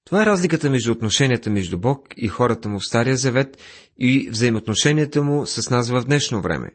Това 0.05 0.23
е 0.23 0.27
разликата 0.27 0.71
между 0.71 0.93
отношенията 0.93 1.51
между 1.51 1.79
Бог 1.79 2.09
и 2.17 2.29
хората 2.29 2.69
му 2.69 2.79
в 2.79 2.87
Стария 2.87 3.17
Завет 3.17 3.59
и 3.99 4.29
взаимоотношенията 4.31 5.23
му 5.23 5.47
с 5.47 5.71
нас 5.71 5.91
в 5.91 6.05
днешно 6.05 6.43
време. 6.43 6.71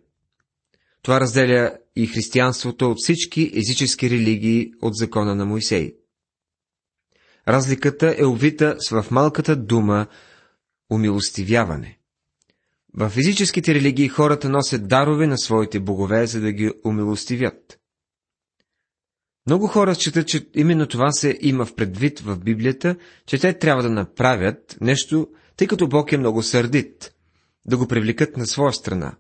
Това 1.02 1.20
разделя 1.20 1.78
и 1.96 2.08
християнството 2.08 2.92
от 2.92 2.98
всички 3.00 3.52
езически 3.56 4.10
религии 4.10 4.72
от 4.82 4.96
закона 4.96 5.36
на 5.36 5.46
Моисей. 5.46 5.96
Разликата 7.48 8.16
е 8.18 8.26
обвита 8.26 8.78
в 8.92 9.06
малката 9.12 9.56
дума 9.56 10.08
умилостивяване. 10.92 12.00
В 12.98 13.10
физическите 13.10 13.74
религии 13.74 14.08
хората 14.08 14.50
носят 14.50 14.88
дарове 14.88 15.28
на 15.28 15.38
своите 15.38 15.80
богове, 15.80 16.28
за 16.28 16.42
да 16.42 16.52
ги 16.52 16.72
умилостивят. 16.86 17.80
Много 19.48 19.68
хора 19.68 19.96
считат, 19.96 20.28
че 20.28 20.48
именно 20.56 20.88
това 20.88 21.12
се 21.12 21.38
има 21.42 21.66
в 21.66 21.76
предвид 21.76 22.20
в 22.20 22.40
Библията, 22.40 22.96
че 23.26 23.38
те 23.38 23.54
трябва 23.54 23.84
да 23.84 23.90
направят 23.90 24.78
нещо, 24.82 25.28
тъй 25.58 25.68
като 25.68 25.88
Бог 25.88 26.12
е 26.12 26.18
много 26.18 26.44
сърдит, 26.44 27.14
да 27.66 27.78
го 27.78 27.88
привлекат 27.88 28.38
на 28.38 28.48
своя 28.48 28.74
страна. 28.74 29.16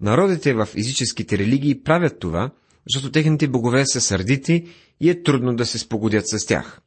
Народите 0.00 0.54
в 0.54 0.66
физическите 0.66 1.38
религии 1.38 1.82
правят 1.82 2.18
това, 2.18 2.50
защото 2.86 3.12
техните 3.12 3.48
богове 3.48 3.86
са 3.86 4.00
сърдити 4.00 4.68
и 5.00 5.10
е 5.10 5.22
трудно 5.22 5.56
да 5.56 5.66
се 5.66 5.78
спогодят 5.78 6.28
с 6.28 6.46
тях. 6.46 6.80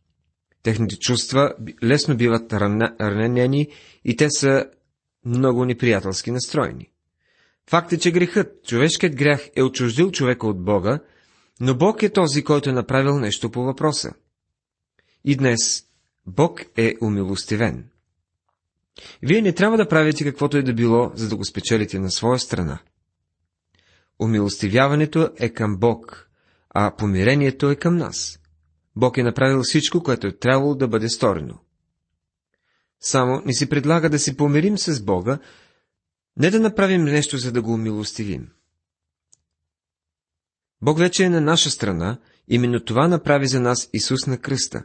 Техните 0.64 1.00
чувства 1.00 1.54
лесно 1.84 2.18
биват 2.18 2.54
ранени 2.54 3.68
и 4.06 4.16
те 4.16 4.30
са 4.30 4.66
много 5.26 5.66
неприятелски 5.66 6.32
настроени. 6.32 6.92
Факт 7.70 7.94
е, 7.94 8.00
че 8.00 8.12
грехът, 8.12 8.64
човешкият 8.66 9.16
грях 9.16 9.50
е 9.56 9.64
отчуждил 9.64 10.12
човека 10.12 10.48
от 10.48 10.64
Бога, 10.64 11.00
но 11.60 11.78
Бог 11.78 12.04
е 12.04 12.10
този, 12.10 12.44
който 12.44 12.70
е 12.70 12.74
направил 12.74 13.20
нещо 13.20 13.52
по 13.52 13.64
въпроса. 13.64 14.14
И 15.26 15.36
днес 15.36 15.86
Бог 16.26 16.62
е 16.78 16.96
умилостивен. 17.02 17.90
Вие 19.22 19.42
не 19.42 19.54
трябва 19.54 19.78
да 19.78 19.88
правите 19.88 20.24
каквото 20.24 20.58
е 20.58 20.64
да 20.64 20.74
било, 20.74 21.12
за 21.16 21.30
да 21.30 21.36
го 21.36 21.46
спечелите 21.46 22.00
на 22.00 22.12
своя 22.12 22.40
страна. 22.40 22.80
Умилостивяването 24.20 25.30
е 25.38 25.50
към 25.50 25.78
Бог, 25.78 26.30
а 26.70 26.96
помирението 26.96 27.70
е 27.70 27.76
към 27.76 27.98
нас. 27.98 28.40
Бог 28.96 29.18
е 29.18 29.24
направил 29.24 29.62
всичко, 29.64 30.04
което 30.04 30.28
е 30.28 30.38
трябвало 30.38 30.76
да 30.76 30.88
бъде 30.88 31.10
сторено. 31.10 31.60
Само 33.00 33.41
ни 33.46 33.53
се 33.53 33.70
предлага 33.70 34.10
да 34.10 34.20
се 34.20 34.38
помирим 34.38 34.77
с 34.77 35.03
Бога, 35.03 35.39
не 36.38 36.51
да 36.51 36.60
направим 36.60 37.03
нещо, 37.03 37.38
за 37.38 37.51
да 37.51 37.62
го 37.62 37.74
умилостивим. 37.74 38.50
Бог 40.82 41.00
вече 41.00 41.24
е 41.24 41.29
на 41.29 41.41
наша 41.41 41.70
страна, 41.70 42.18
именно 42.48 42.86
това 42.86 43.08
направи 43.08 43.48
за 43.48 43.60
нас 43.60 43.89
Исус 43.94 44.27
на 44.27 44.38
кръста. 44.38 44.84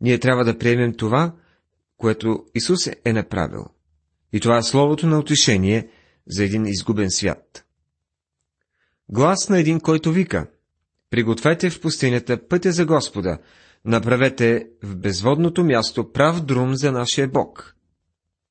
Ние 0.00 0.20
трябва 0.20 0.44
да 0.44 0.58
приемем 0.58 0.94
това, 0.94 1.34
което 1.96 2.46
Исус 2.54 2.86
е 3.04 3.12
направил. 3.12 3.64
И 4.32 4.40
това 4.40 4.58
е 4.58 4.62
словото 4.62 5.06
на 5.06 5.18
утешение 5.18 5.88
за 6.26 6.44
един 6.44 6.66
изгубен 6.66 7.10
свят. 7.10 7.64
Глас 9.08 9.48
на 9.48 9.58
един, 9.58 9.80
който 9.80 10.12
вика– 10.12 10.46
Пригответе 11.10 11.70
в 11.70 11.80
пустинята 11.80 12.48
пътя 12.48 12.72
за 12.72 12.86
Господа, 12.86 13.38
направете 13.88 14.66
в 14.82 14.96
безводното 14.96 15.64
място 15.64 16.12
прав 16.12 16.44
друм 16.44 16.74
за 16.74 16.92
нашия 16.92 17.28
Бог. 17.28 17.74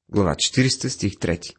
Глава 0.10 0.36
40, 0.36 0.88
стих 0.88 1.14
3 1.14 1.56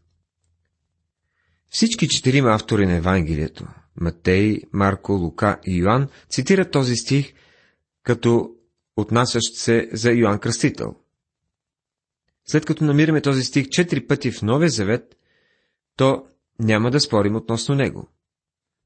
Всички 1.70 2.08
четирима 2.08 2.54
автори 2.54 2.86
на 2.86 2.96
Евангелието, 2.96 3.66
Матей, 4.00 4.60
Марко, 4.72 5.12
Лука 5.12 5.60
и 5.66 5.76
Йоанн, 5.76 6.08
цитират 6.28 6.70
този 6.70 6.96
стих 6.96 7.32
като 8.02 8.50
отнасящ 8.96 9.54
се 9.54 9.88
за 9.92 10.10
Йоанн 10.10 10.38
Кръстител. 10.38 10.94
След 12.46 12.64
като 12.64 12.84
намираме 12.84 13.20
този 13.20 13.42
стих 13.42 13.68
четири 13.68 14.06
пъти 14.06 14.30
в 14.30 14.42
Новия 14.42 14.70
Завет, 14.70 15.16
то 15.96 16.26
няма 16.60 16.90
да 16.90 17.00
спорим 17.00 17.36
относно 17.36 17.74
него. 17.74 18.08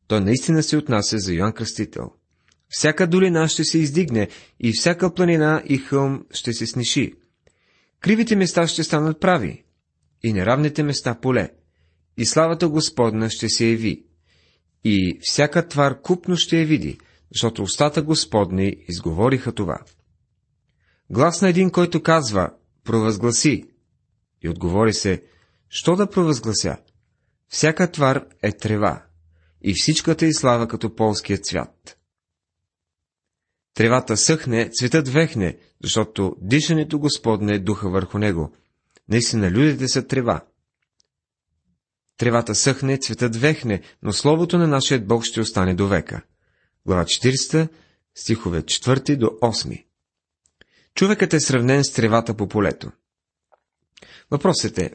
Той 0.06 0.20
наистина 0.20 0.62
се 0.62 0.76
отнася 0.76 1.18
за 1.18 1.34
Йоанн 1.34 1.52
Кръстител. 1.52 2.10
Всяка 2.74 3.06
долина 3.06 3.48
ще 3.48 3.64
се 3.64 3.78
издигне 3.78 4.28
и 4.60 4.72
всяка 4.72 5.14
планина 5.14 5.62
и 5.66 5.78
хълм 5.78 6.24
ще 6.30 6.52
се 6.52 6.66
сниши. 6.66 7.14
Кривите 8.00 8.36
места 8.36 8.66
ще 8.66 8.84
станат 8.84 9.20
прави 9.20 9.64
и 10.22 10.32
неравните 10.32 10.82
места 10.82 11.14
поле. 11.14 11.50
И 12.16 12.26
славата 12.26 12.68
Господна 12.68 13.30
ще 13.30 13.48
се 13.48 13.66
яви. 13.66 14.04
И 14.84 15.18
всяка 15.22 15.68
твар 15.68 16.00
купно 16.00 16.36
ще 16.36 16.60
я 16.60 16.66
види, 16.66 16.98
защото 17.32 17.62
устата 17.62 18.02
Господни 18.02 18.76
изговориха 18.88 19.52
това. 19.52 19.78
Глас 21.10 21.42
на 21.42 21.48
един, 21.48 21.70
който 21.70 22.02
казва, 22.02 22.50
провъзгласи. 22.84 23.64
И 24.42 24.48
отговори 24.48 24.92
се, 24.92 25.22
що 25.68 25.96
да 25.96 26.10
провъзглася? 26.10 26.76
Всяка 27.48 27.90
твар 27.90 28.24
е 28.42 28.52
трева 28.52 29.02
и 29.62 29.74
всичката 29.74 30.26
й 30.26 30.32
слава 30.32 30.68
като 30.68 30.94
полския 30.94 31.38
цвят. 31.38 31.98
Тревата 33.74 34.16
съхне, 34.16 34.70
цветът 34.70 35.08
вехне, 35.08 35.58
защото 35.82 36.36
дишането 36.40 36.98
Господне 36.98 37.54
е 37.54 37.58
духа 37.58 37.90
върху 37.90 38.18
него. 38.18 38.52
Наистина 39.08 39.50
людите 39.50 39.88
са 39.88 40.06
трева. 40.06 40.44
Тревата 42.16 42.54
съхне, 42.54 42.98
цветът 42.98 43.36
вехне, 43.36 43.82
но 44.02 44.12
словото 44.12 44.58
на 44.58 44.66
нашия 44.66 45.00
Бог 45.00 45.24
ще 45.24 45.40
остане 45.40 45.74
до 45.74 45.88
века. 45.88 46.22
Глава 46.86 47.04
40, 47.04 47.68
стихове 48.14 48.62
4 48.62 49.16
до 49.16 49.26
8. 49.26 49.84
Човекът 50.94 51.32
е 51.34 51.40
сравнен 51.40 51.84
с 51.84 51.92
тревата 51.92 52.36
по 52.36 52.48
полето. 52.48 52.90
Въпросът 54.30 54.78
е, 54.78 54.92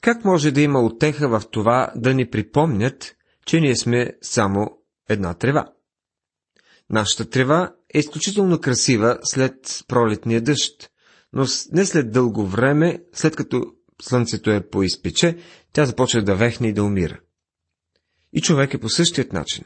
как 0.00 0.24
може 0.24 0.50
да 0.50 0.60
има 0.60 0.80
отеха 0.80 1.28
в 1.28 1.42
това 1.50 1.92
да 1.96 2.14
ни 2.14 2.30
припомнят, 2.30 3.16
че 3.46 3.60
ние 3.60 3.76
сме 3.76 4.12
само 4.22 4.78
една 5.08 5.34
трева. 5.34 5.72
Нашата 6.90 7.30
трева 7.30 7.74
е 7.94 7.98
изключително 7.98 8.60
красива 8.60 9.18
след 9.22 9.84
пролетния 9.88 10.40
дъжд, 10.40 10.90
но 11.32 11.46
не 11.72 11.86
след 11.86 12.12
дълго 12.12 12.46
време, 12.46 13.02
след 13.12 13.36
като 13.36 13.62
слънцето 14.02 14.50
е 14.50 14.68
поизпече, 14.68 15.38
тя 15.72 15.86
започва 15.86 16.22
да 16.22 16.36
вехне 16.36 16.68
и 16.68 16.72
да 16.72 16.84
умира. 16.84 17.20
И 18.32 18.40
човек 18.40 18.74
е 18.74 18.80
по 18.80 18.88
същият 18.88 19.32
начин. 19.32 19.64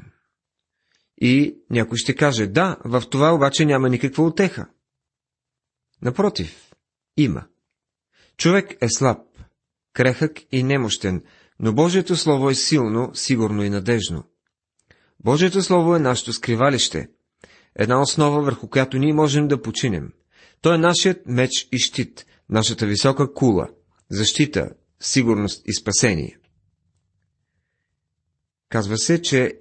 И 1.20 1.56
някой 1.70 1.98
ще 1.98 2.14
каже, 2.14 2.46
да, 2.46 2.76
в 2.84 3.02
това 3.10 3.34
обаче 3.34 3.64
няма 3.64 3.88
никаква 3.88 4.24
отеха. 4.24 4.68
Напротив, 6.02 6.72
има. 7.16 7.46
Човек 8.36 8.76
е 8.80 8.88
слаб, 8.88 9.18
крехък 9.92 10.32
и 10.52 10.62
немощен, 10.62 11.22
но 11.60 11.74
Божието 11.74 12.16
Слово 12.16 12.50
е 12.50 12.54
силно, 12.54 13.10
сигурно 13.14 13.64
и 13.64 13.70
надежно. 13.70 14.24
Божието 15.24 15.62
Слово 15.62 15.96
е 15.96 15.98
нашето 15.98 16.32
скривалище, 16.32 17.08
една 17.76 18.00
основа, 18.00 18.42
върху 18.42 18.68
която 18.68 18.98
ние 18.98 19.12
можем 19.12 19.48
да 19.48 19.62
починем. 19.62 20.12
То 20.60 20.74
е 20.74 20.78
нашият 20.78 21.26
меч 21.26 21.68
и 21.72 21.78
щит, 21.78 22.26
нашата 22.48 22.86
висока 22.86 23.32
кула, 23.34 23.68
защита, 24.10 24.70
сигурност 25.00 25.62
и 25.66 25.74
спасение. 25.74 26.38
Казва 28.68 28.98
се, 28.98 29.22
че 29.22 29.58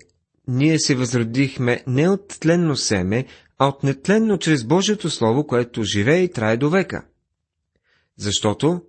ние 0.48 0.79
се 0.79 0.96
възродихме 0.96 1.84
не 1.88 2.10
от 2.10 2.27
тленно 2.39 2.75
семе, 2.75 3.25
а 3.58 3.67
от 3.67 3.84
нетленно 3.84 4.38
чрез 4.38 4.63
Божието 4.63 5.10
Слово, 5.10 5.48
което 5.48 5.84
живее 5.84 6.24
и 6.24 6.32
трае 6.32 6.58
до 6.58 6.70
века. 6.70 7.05
Защото 8.17 8.82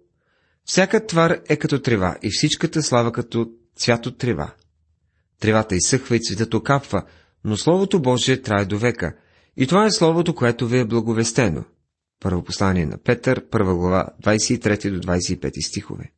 всяка 0.64 1.06
твар 1.06 1.40
е 1.48 1.56
като 1.56 1.82
трева 1.82 2.16
и 2.22 2.30
всичката 2.30 2.82
слава 2.82 3.12
като 3.12 3.50
цвят 3.76 4.06
от 4.06 4.18
трева. 4.18 4.54
Тревата 5.40 5.74
изсъхва 5.74 6.16
и 6.16 6.20
цветът 6.20 6.54
окапва, 6.54 7.02
но 7.44 7.56
Словото 7.56 8.02
Божие 8.02 8.42
трае 8.42 8.64
до 8.64 8.78
века. 8.78 9.16
И 9.56 9.66
това 9.66 9.86
е 9.86 9.90
Словото, 9.90 10.34
което 10.34 10.66
ви 10.66 10.78
е 10.78 10.84
благовестено. 10.84 11.64
Първо 12.20 12.44
послание 12.44 12.86
на 12.86 12.98
Петър, 12.98 13.48
първа 13.50 13.74
глава, 13.74 14.08
23 14.22 14.90
до 14.90 15.00
25 15.00 15.66
стихове. 15.66 16.12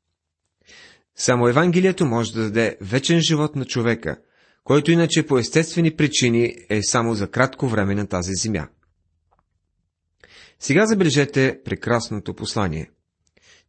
Само 1.16 1.48
Евангелието 1.48 2.06
може 2.06 2.32
да 2.32 2.42
даде 2.42 2.76
вечен 2.80 3.20
живот 3.20 3.56
на 3.56 3.64
човека, 3.64 4.16
който 4.64 4.90
иначе 4.90 5.26
по 5.26 5.38
естествени 5.38 5.96
причини 5.96 6.54
е 6.68 6.82
само 6.82 7.14
за 7.14 7.30
кратко 7.30 7.68
време 7.68 7.94
на 7.94 8.06
тази 8.06 8.32
земя. 8.34 8.68
Сега 10.60 10.86
забележете 10.86 11.60
прекрасното 11.64 12.34
послание. 12.34 12.90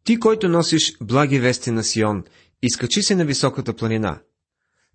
Ти, 0.04 0.20
който 0.20 0.50
носиш 0.50 0.94
благи 1.02 1.40
вести 1.40 1.72
на 1.72 1.84
Сион, 1.84 2.24
изкачи 2.62 3.02
се 3.02 3.16
на 3.16 3.26
високата 3.26 3.74
планина. 3.74 4.20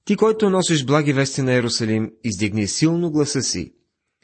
Ти, 0.05 0.17
който 0.17 0.51
носиш 0.51 0.85
благи 0.85 1.13
вести 1.13 1.43
на 1.43 1.53
Иерусалим, 1.53 2.13
издигни 2.25 2.69
силно 2.69 3.11
гласа 3.11 3.43
си. 3.43 3.75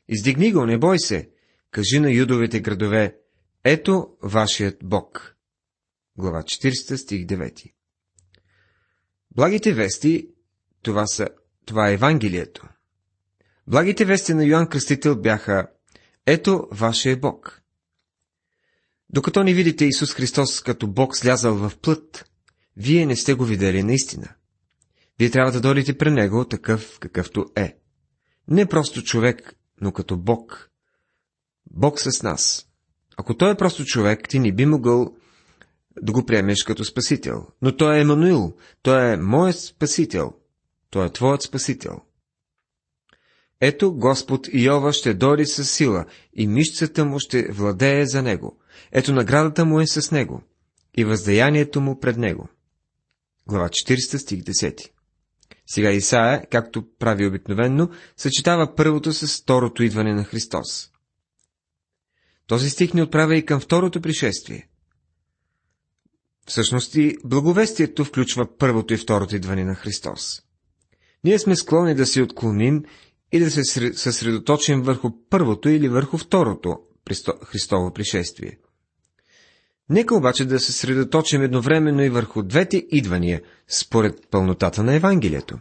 Издигни 0.09 0.53
го, 0.53 0.67
не 0.67 0.79
бой 0.79 0.99
се. 0.99 1.31
Кажи 1.71 2.01
на 2.01 2.13
юдовите 2.13 2.61
градове, 2.61 3.17
ето 3.65 4.09
вашият 4.23 4.77
Бог. 4.85 5.37
Глава 6.17 6.43
40, 6.43 6.97
стих 6.97 7.27
9 7.27 7.73
Благите 9.31 9.73
вести, 9.73 10.29
това, 10.83 11.07
са, 11.07 11.29
това 11.67 11.91
е 11.91 11.95
Евангелието. 11.95 12.69
Благите 13.67 14.05
вести 14.05 14.35
на 14.35 14.45
Йоанн 14.45 14.69
Кръстител 14.69 15.17
бяха 15.17 15.69
Ето 16.27 16.69
вашия 16.73 17.17
Бог. 17.17 17.63
Докато 19.11 19.45
не 19.45 19.55
видите 19.55 19.85
Исус 19.85 20.15
Христос 20.15 20.61
като 20.61 20.87
Бог 20.87 21.17
слязал 21.17 21.55
в 21.55 21.79
плът, 21.83 22.31
вие 22.77 23.07
не 23.07 23.17
сте 23.17 23.35
го 23.35 23.45
видели 23.45 23.83
наистина. 23.83 24.35
Вие 25.19 25.31
трябва 25.31 25.53
да 25.53 25.61
дойдете 25.61 25.99
при 25.99 26.11
Него 26.11 26.45
такъв, 26.45 26.99
какъвто 26.99 27.47
е. 27.57 27.77
Не 28.49 28.67
просто 28.67 29.03
човек, 29.03 29.55
но 29.81 29.93
като 29.93 30.17
Бог. 30.17 30.71
Бог 31.71 32.01
с 32.01 32.23
нас. 32.23 32.67
Ако 33.17 33.37
той 33.37 33.53
е 33.53 33.57
просто 33.57 33.85
човек, 33.85 34.29
ти 34.29 34.39
не 34.39 34.53
би 34.53 34.67
могъл 34.67 35.17
да 36.03 36.13
го 36.13 36.27
приемеш 36.27 36.63
като 36.65 36.85
спасител. 36.85 37.47
Но 37.63 37.77
той 37.77 37.97
е 37.97 38.01
Емануил, 38.01 38.57
той 38.83 39.13
е 39.13 39.17
моят 39.17 39.59
спасител, 39.59 40.33
той 40.91 41.07
е 41.07 41.13
твоят 41.13 41.43
спасител. 41.43 42.01
Ето 43.61 43.95
Господ 43.95 44.49
Иова 44.53 44.93
ще 44.93 45.15
дойде 45.15 45.47
с 45.47 45.64
сила 45.64 46.05
и 46.33 46.47
мишцата 46.47 47.05
му 47.05 47.19
ще 47.21 47.53
владее 47.53 48.07
за 48.07 48.23
него. 48.23 48.59
Ето 48.92 49.12
наградата 49.12 49.64
му 49.64 49.81
е 49.81 49.87
с 49.87 50.11
него 50.11 50.42
и 50.97 51.05
въздаянието 51.05 51.81
му 51.81 52.01
пред 52.01 52.16
него. 52.16 52.49
Глава 53.47 53.69
40 53.69 54.16
стих 54.16 54.40
10 54.40 54.90
Сега 55.70 55.90
Исаия, 55.90 56.46
както 56.50 56.85
прави 56.98 57.26
обикновенно, 57.26 57.90
съчетава 58.16 58.74
първото 58.74 59.12
с 59.12 59.42
второто 59.42 59.83
идване 59.83 60.14
на 60.14 60.24
Христос. 60.24 60.90
Този 62.46 62.70
стих 62.70 62.94
ни 62.94 63.02
отправя 63.02 63.37
и 63.37 63.46
към 63.46 63.61
второто 63.61 64.00
пришествие. 64.00 64.68
Всъщност 66.46 66.94
и 66.94 67.16
благовестието 67.24 68.04
включва 68.04 68.57
първото 68.59 68.94
и 68.94 68.96
второто 68.96 69.37
идване 69.37 69.64
на 69.64 69.74
Христос. 69.74 70.42
Ние 71.24 71.38
сме 71.38 71.57
склонни 71.57 71.94
да 71.94 72.07
се 72.07 72.22
отклоним 72.22 72.85
и 73.33 73.38
да 73.38 73.50
се 73.50 73.92
съсредоточим 73.92 74.83
върху 74.83 75.11
първото 75.31 75.68
или 75.68 75.88
върху 75.88 76.18
второто 76.18 76.78
Христово 77.44 77.92
пришествие. 77.92 78.59
Нека 79.90 80.14
обаче 80.14 80.44
да 80.44 80.61
се 80.61 80.66
съсредоточим 80.72 81.42
едновременно 81.42 82.03
и 82.03 82.11
върху 82.11 82.42
двете 82.42 82.87
идвания, 82.90 83.42
според 83.68 84.31
пълнотата 84.31 84.83
на 84.83 84.94
Евангелието. 84.94 85.59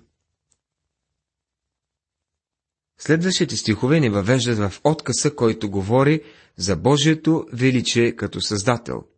Следващите 3.00 3.58
стихове 3.58 4.00
ни 4.00 4.10
въвеждат 4.10 4.58
в 4.58 4.82
откъса, 4.84 5.36
който 5.36 5.70
говори 5.70 6.22
за 6.58 6.76
Божието 6.76 7.46
величие 7.54 8.16
като 8.16 8.42
Създател– 8.42 9.04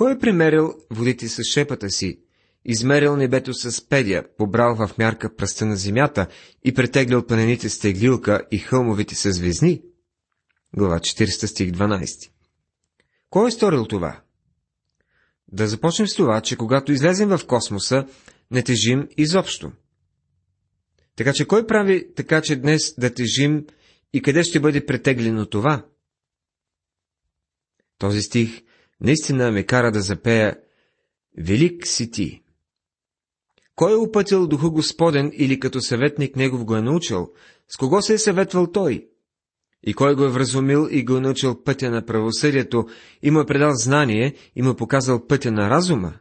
кой 0.00 0.12
е 0.12 0.18
примерил 0.18 0.74
водите 0.90 1.28
с 1.28 1.44
шепата 1.44 1.90
си, 1.90 2.20
измерил 2.64 3.16
небето 3.16 3.54
с 3.54 3.88
педя, 3.88 4.24
побрал 4.38 4.76
в 4.76 4.90
мярка 4.98 5.36
пръста 5.36 5.66
на 5.66 5.76
земята 5.76 6.26
и 6.64 6.74
претеглил 6.74 7.26
планините 7.26 7.68
с 7.68 7.78
теглилка 7.78 8.42
и 8.50 8.58
хълмовите 8.58 9.14
с 9.14 9.32
звезни? 9.32 9.82
Глава 10.76 10.98
40 10.98 11.46
стих 11.46 11.70
12 11.70 12.30
Кой 13.30 13.48
е 13.48 13.50
сторил 13.50 13.86
това? 13.86 14.22
Да 15.48 15.66
започнем 15.66 16.08
с 16.08 16.14
това, 16.14 16.40
че 16.40 16.56
когато 16.56 16.92
излезем 16.92 17.28
в 17.28 17.46
космоса, 17.46 18.06
не 18.50 18.62
тежим 18.62 19.08
изобщо. 19.16 19.72
Така 21.16 21.32
че 21.32 21.46
кой 21.46 21.66
прави 21.66 22.14
така, 22.14 22.42
че 22.42 22.56
днес 22.56 22.94
да 22.98 23.14
тежим 23.14 23.66
и 24.12 24.22
къде 24.22 24.42
ще 24.42 24.60
бъде 24.60 24.86
претеглено 24.86 25.46
това? 25.46 25.86
Този 27.98 28.22
стих 28.22 28.62
наистина 29.00 29.52
ме 29.52 29.66
кара 29.66 29.92
да 29.92 30.00
запея 30.00 30.58
Велик 31.38 31.86
си 31.86 32.10
ти. 32.10 32.42
Кой 33.74 33.92
е 33.92 33.96
опътил 33.96 34.46
Духа 34.46 34.70
Господен 34.70 35.30
или 35.34 35.60
като 35.60 35.80
съветник 35.80 36.36
Негов 36.36 36.64
го 36.64 36.76
е 36.76 36.82
научил? 36.82 37.32
С 37.68 37.76
кого 37.76 38.02
се 38.02 38.14
е 38.14 38.18
съветвал 38.18 38.66
той? 38.72 39.09
И 39.82 39.94
кой 39.94 40.14
го 40.14 40.24
е 40.24 40.30
вразумил 40.30 40.88
и 40.90 41.04
го 41.04 41.16
е 41.16 41.20
научил 41.20 41.62
пътя 41.62 41.90
на 41.90 42.06
правосъдието, 42.06 42.86
и 43.22 43.30
му 43.30 43.40
е 43.40 43.46
предал 43.46 43.72
знание, 43.74 44.34
и 44.56 44.62
му 44.62 44.70
е 44.70 44.76
показал 44.76 45.26
пътя 45.26 45.52
на 45.52 45.70
разума? 45.70 46.14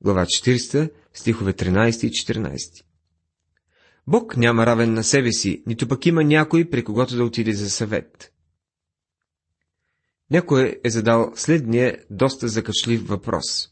Глава 0.00 0.24
40, 0.24 0.90
стихове 1.14 1.52
13 1.52 2.06
и 2.06 2.10
14 2.10 2.84
Бог 4.06 4.36
няма 4.36 4.66
равен 4.66 4.94
на 4.94 5.04
себе 5.04 5.32
си, 5.32 5.62
нито 5.66 5.88
пък 5.88 6.06
има 6.06 6.24
някой, 6.24 6.70
при 6.70 6.84
когото 6.84 7.16
да 7.16 7.24
отиде 7.24 7.52
за 7.52 7.70
съвет. 7.70 8.32
Някой 10.30 10.80
е 10.84 10.90
задал 10.90 11.32
следния 11.34 11.98
доста 12.10 12.48
закачлив 12.48 13.08
въпрос. 13.08 13.68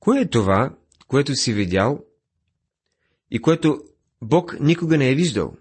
Кое 0.00 0.20
е 0.20 0.28
това, 0.28 0.76
което 1.06 1.34
си 1.34 1.52
видял 1.52 2.04
и 3.30 3.42
което 3.42 3.82
Бог 4.22 4.56
никога 4.60 4.98
не 4.98 5.10
е 5.10 5.14
виждал? 5.14 5.56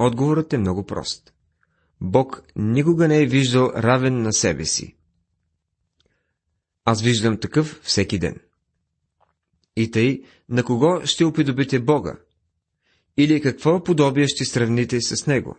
Отговорът 0.00 0.52
е 0.52 0.58
много 0.58 0.86
прост. 0.86 1.32
Бог 2.00 2.42
никога 2.56 3.08
не 3.08 3.22
е 3.22 3.26
виждал 3.26 3.72
равен 3.76 4.22
на 4.22 4.32
себе 4.32 4.64
си. 4.64 4.96
Аз 6.84 7.02
виждам 7.02 7.40
такъв 7.40 7.80
всеки 7.82 8.18
ден. 8.18 8.40
И 9.76 9.90
тъй, 9.90 10.22
на 10.48 10.64
кого 10.64 11.00
ще 11.04 11.24
уподобите 11.24 11.80
Бога? 11.80 12.16
Или 13.16 13.40
какво 13.40 13.84
подобие 13.84 14.28
ще 14.28 14.44
сравните 14.44 15.00
с 15.00 15.26
Него? 15.26 15.56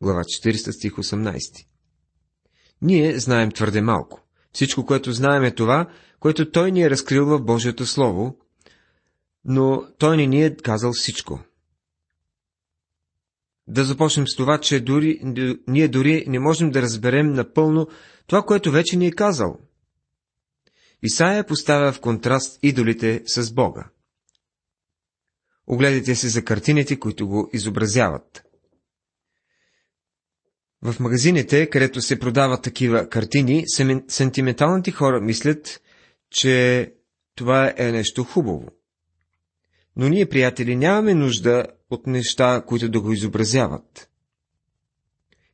Глава 0.00 0.20
40 0.20 0.70
стих 0.70 0.92
18 0.92 1.66
ние 2.82 3.18
знаем 3.18 3.50
твърде 3.50 3.80
малко. 3.80 4.20
Всичко, 4.52 4.86
което 4.86 5.12
знаем 5.12 5.44
е 5.44 5.54
това, 5.54 5.90
което 6.20 6.50
Той 6.50 6.72
ни 6.72 6.82
е 6.82 6.90
разкрил 6.90 7.26
в 7.26 7.40
Божието 7.40 7.86
Слово, 7.86 8.36
но 9.44 9.84
Той 9.98 10.16
не 10.16 10.26
ни 10.26 10.44
е 10.44 10.56
казал 10.56 10.92
всичко. 10.92 11.40
Да 13.68 13.84
започнем 13.84 14.28
с 14.28 14.36
това, 14.36 14.60
че 14.60 14.80
дори, 14.80 15.20
ние 15.66 15.88
дори 15.88 16.24
не 16.28 16.38
можем 16.38 16.70
да 16.70 16.82
разберем 16.82 17.32
напълно 17.32 17.88
това, 18.26 18.42
което 18.42 18.70
вече 18.70 18.96
ни 18.96 19.06
е 19.06 19.12
казал. 19.12 19.58
Исаия 21.02 21.46
поставя 21.46 21.92
в 21.92 22.00
контраст 22.00 22.58
идолите 22.62 23.22
с 23.26 23.52
Бога. 23.52 23.90
Огледайте 25.66 26.14
се 26.14 26.28
за 26.28 26.44
картините, 26.44 26.98
които 26.98 27.28
го 27.28 27.50
изобразяват. 27.52 28.44
В 30.82 31.00
магазините, 31.00 31.70
където 31.70 32.00
се 32.00 32.18
продават 32.18 32.62
такива 32.62 33.08
картини, 33.08 33.64
сентименталните 34.08 34.90
хора 34.90 35.20
мислят, 35.20 35.80
че 36.30 36.92
това 37.34 37.74
е 37.76 37.92
нещо 37.92 38.24
хубаво. 38.24 38.68
Но 39.96 40.08
ние, 40.08 40.28
приятели, 40.28 40.76
нямаме 40.76 41.14
нужда 41.14 41.66
от 41.90 42.06
неща, 42.06 42.62
които 42.66 42.88
да 42.88 43.00
го 43.00 43.12
изобразяват. 43.12 44.10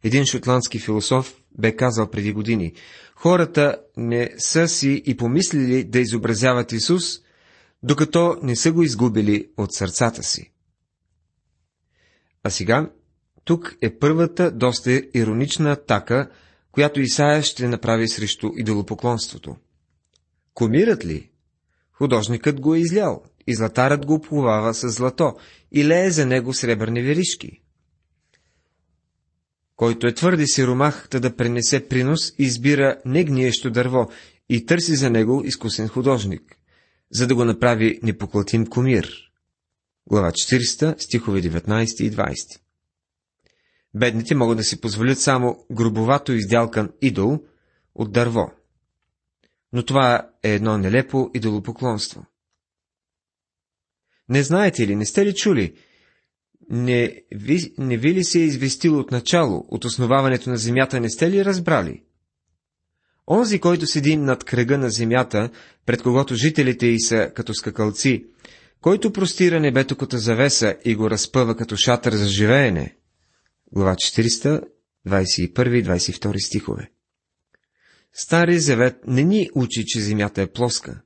Един 0.02 0.26
шотландски 0.26 0.78
философ 0.78 1.42
бе 1.58 1.76
казал 1.76 2.10
преди 2.10 2.32
години, 2.32 2.72
хората 3.14 3.78
не 3.96 4.30
са 4.38 4.68
си 4.68 5.02
и 5.06 5.16
помислили 5.16 5.84
да 5.84 6.00
изобразяват 6.00 6.72
Исус, 6.72 7.20
докато 7.82 8.38
не 8.42 8.56
са 8.56 8.72
го 8.72 8.82
изгубили 8.82 9.50
от 9.56 9.74
сърцата 9.74 10.22
си. 10.22 10.52
А 12.42 12.50
сега, 12.50 12.90
тук 13.44 13.76
е 13.82 13.98
първата 13.98 14.50
доста 14.50 15.02
иронична 15.14 15.72
атака, 15.72 16.30
която 16.72 17.00
Исаия 17.00 17.42
ще 17.42 17.68
направи 17.68 18.08
срещу 18.08 18.50
идолопоклонството. 18.56 19.56
Комират 20.54 21.04
ли? 21.04 21.30
Художникът 21.92 22.60
го 22.60 22.74
е 22.74 22.78
излял, 22.78 23.22
и 23.46 23.54
златарът 23.54 24.06
го 24.06 24.14
оплувава 24.14 24.74
с 24.74 24.88
злато, 24.88 25.36
и 25.72 25.86
лее 25.86 26.10
за 26.10 26.26
него 26.26 26.54
сребърни 26.54 27.02
веришки. 27.02 27.60
Който 29.76 30.06
е 30.06 30.14
твърди 30.14 30.46
сиромах, 30.46 31.08
да 31.10 31.36
пренесе 31.36 31.88
принос, 31.88 32.32
избира 32.38 32.96
негниещо 33.04 33.70
дърво 33.70 34.08
и 34.48 34.66
търси 34.66 34.96
за 34.96 35.10
него 35.10 35.42
изкусен 35.44 35.88
художник, 35.88 36.58
за 37.10 37.26
да 37.26 37.34
го 37.34 37.44
направи 37.44 37.98
непоклатим 38.02 38.66
комир. 38.66 39.30
Глава 40.06 40.30
40, 40.30 41.00
стихове 41.00 41.42
19 41.42 42.02
и 42.02 42.12
20 42.12 42.60
Бедните 43.94 44.34
могат 44.34 44.56
да 44.56 44.64
си 44.64 44.80
позволят 44.80 45.18
само 45.18 45.66
грубовато 45.72 46.32
изделкан 46.32 46.90
идол 47.02 47.38
от 47.94 48.12
дърво. 48.12 48.50
Но 49.72 49.84
това 49.84 50.30
е 50.42 50.54
едно 50.54 50.78
нелепо 50.78 51.30
идолопоклонство. 51.34 52.26
Не 54.28 54.42
знаете 54.42 54.86
ли, 54.86 54.96
не 54.96 55.06
сте 55.06 55.26
ли 55.26 55.34
чули? 55.34 55.74
Не 56.70 57.22
ви, 57.32 57.74
не 57.78 57.96
ви 57.96 58.14
ли 58.14 58.24
се 58.24 58.40
е 58.40 58.44
известило 58.44 58.98
от 58.98 59.10
начало, 59.10 59.64
от 59.68 59.84
основаването 59.84 60.50
на 60.50 60.56
земята, 60.56 61.00
не 61.00 61.10
сте 61.10 61.30
ли 61.30 61.44
разбрали? 61.44 62.02
Онзи, 63.30 63.58
който 63.58 63.86
седи 63.86 64.16
над 64.16 64.44
кръга 64.44 64.78
на 64.78 64.90
земята, 64.90 65.50
пред 65.86 66.02
когото 66.02 66.34
жителите 66.34 66.86
й 66.86 67.00
са 67.00 67.30
като 67.34 67.54
скакалци, 67.54 68.26
който 68.80 69.12
простира 69.12 69.60
небето 69.60 69.96
като 69.96 70.16
завеса 70.16 70.76
и 70.84 70.94
го 70.94 71.10
разпъва 71.10 71.56
като 71.56 71.76
шатър 71.76 72.14
за 72.14 72.28
живеене. 72.28 72.96
Глава 73.72 73.94
400, 73.94 74.62
21 75.08 75.78
и 75.78 75.84
22 75.84 76.46
стихове. 76.46 76.90
Стари 78.12 78.58
завет 78.58 78.96
не 79.06 79.22
ни 79.22 79.50
учи, 79.54 79.84
че 79.86 80.00
земята 80.00 80.42
е 80.42 80.46
плоска. 80.46 81.02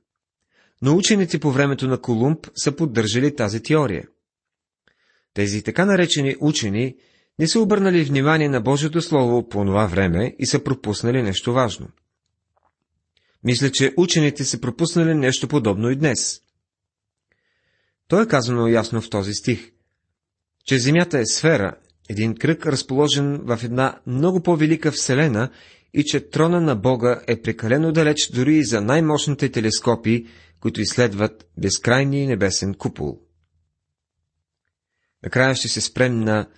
Но 0.81 0.95
учените 0.97 1.39
по 1.39 1.51
времето 1.51 1.87
на 1.87 2.01
Колумб 2.01 2.47
са 2.55 2.75
поддържали 2.75 3.35
тази 3.35 3.63
теория. 3.63 4.07
Тези 5.33 5.63
така 5.63 5.85
наречени 5.85 6.35
учени 6.39 6.95
не 7.39 7.47
са 7.47 7.59
обърнали 7.59 8.03
внимание 8.03 8.49
на 8.49 8.61
Божието 8.61 9.01
Слово 9.01 9.49
по 9.49 9.65
това 9.65 9.85
време 9.85 10.35
и 10.39 10.45
са 10.45 10.63
пропуснали 10.63 11.23
нещо 11.23 11.53
важно. 11.53 11.87
Мисля, 13.43 13.71
че 13.71 13.93
учените 13.97 14.45
са 14.45 14.61
пропуснали 14.61 15.13
нещо 15.13 15.47
подобно 15.47 15.89
и 15.89 15.95
днес. 15.95 16.41
То 18.07 18.21
е 18.21 18.27
казано 18.27 18.67
ясно 18.67 19.01
в 19.01 19.09
този 19.09 19.33
стих, 19.33 19.71
че 20.65 20.79
Земята 20.79 21.19
е 21.19 21.25
сфера, 21.25 21.75
един 22.09 22.35
кръг 22.35 22.65
разположен 22.65 23.41
в 23.43 23.59
една 23.63 23.99
много 24.07 24.43
по-велика 24.43 24.91
вселена 24.91 25.49
и 25.93 26.03
че 26.03 26.29
трона 26.29 26.61
на 26.61 26.75
Бога 26.75 27.21
е 27.27 27.41
прекалено 27.41 27.91
далеч 27.91 28.31
дори 28.33 28.55
и 28.55 28.65
за 28.65 28.81
най-мощните 28.81 29.51
телескопи, 29.51 30.27
които 30.59 30.81
изследват 30.81 31.49
безкрайния 31.57 32.27
небесен 32.27 32.73
купол. 32.73 33.19
Накрая 35.23 35.55
ще 35.55 35.67
се 35.67 35.81
спрем 35.81 36.19
на 36.19 36.49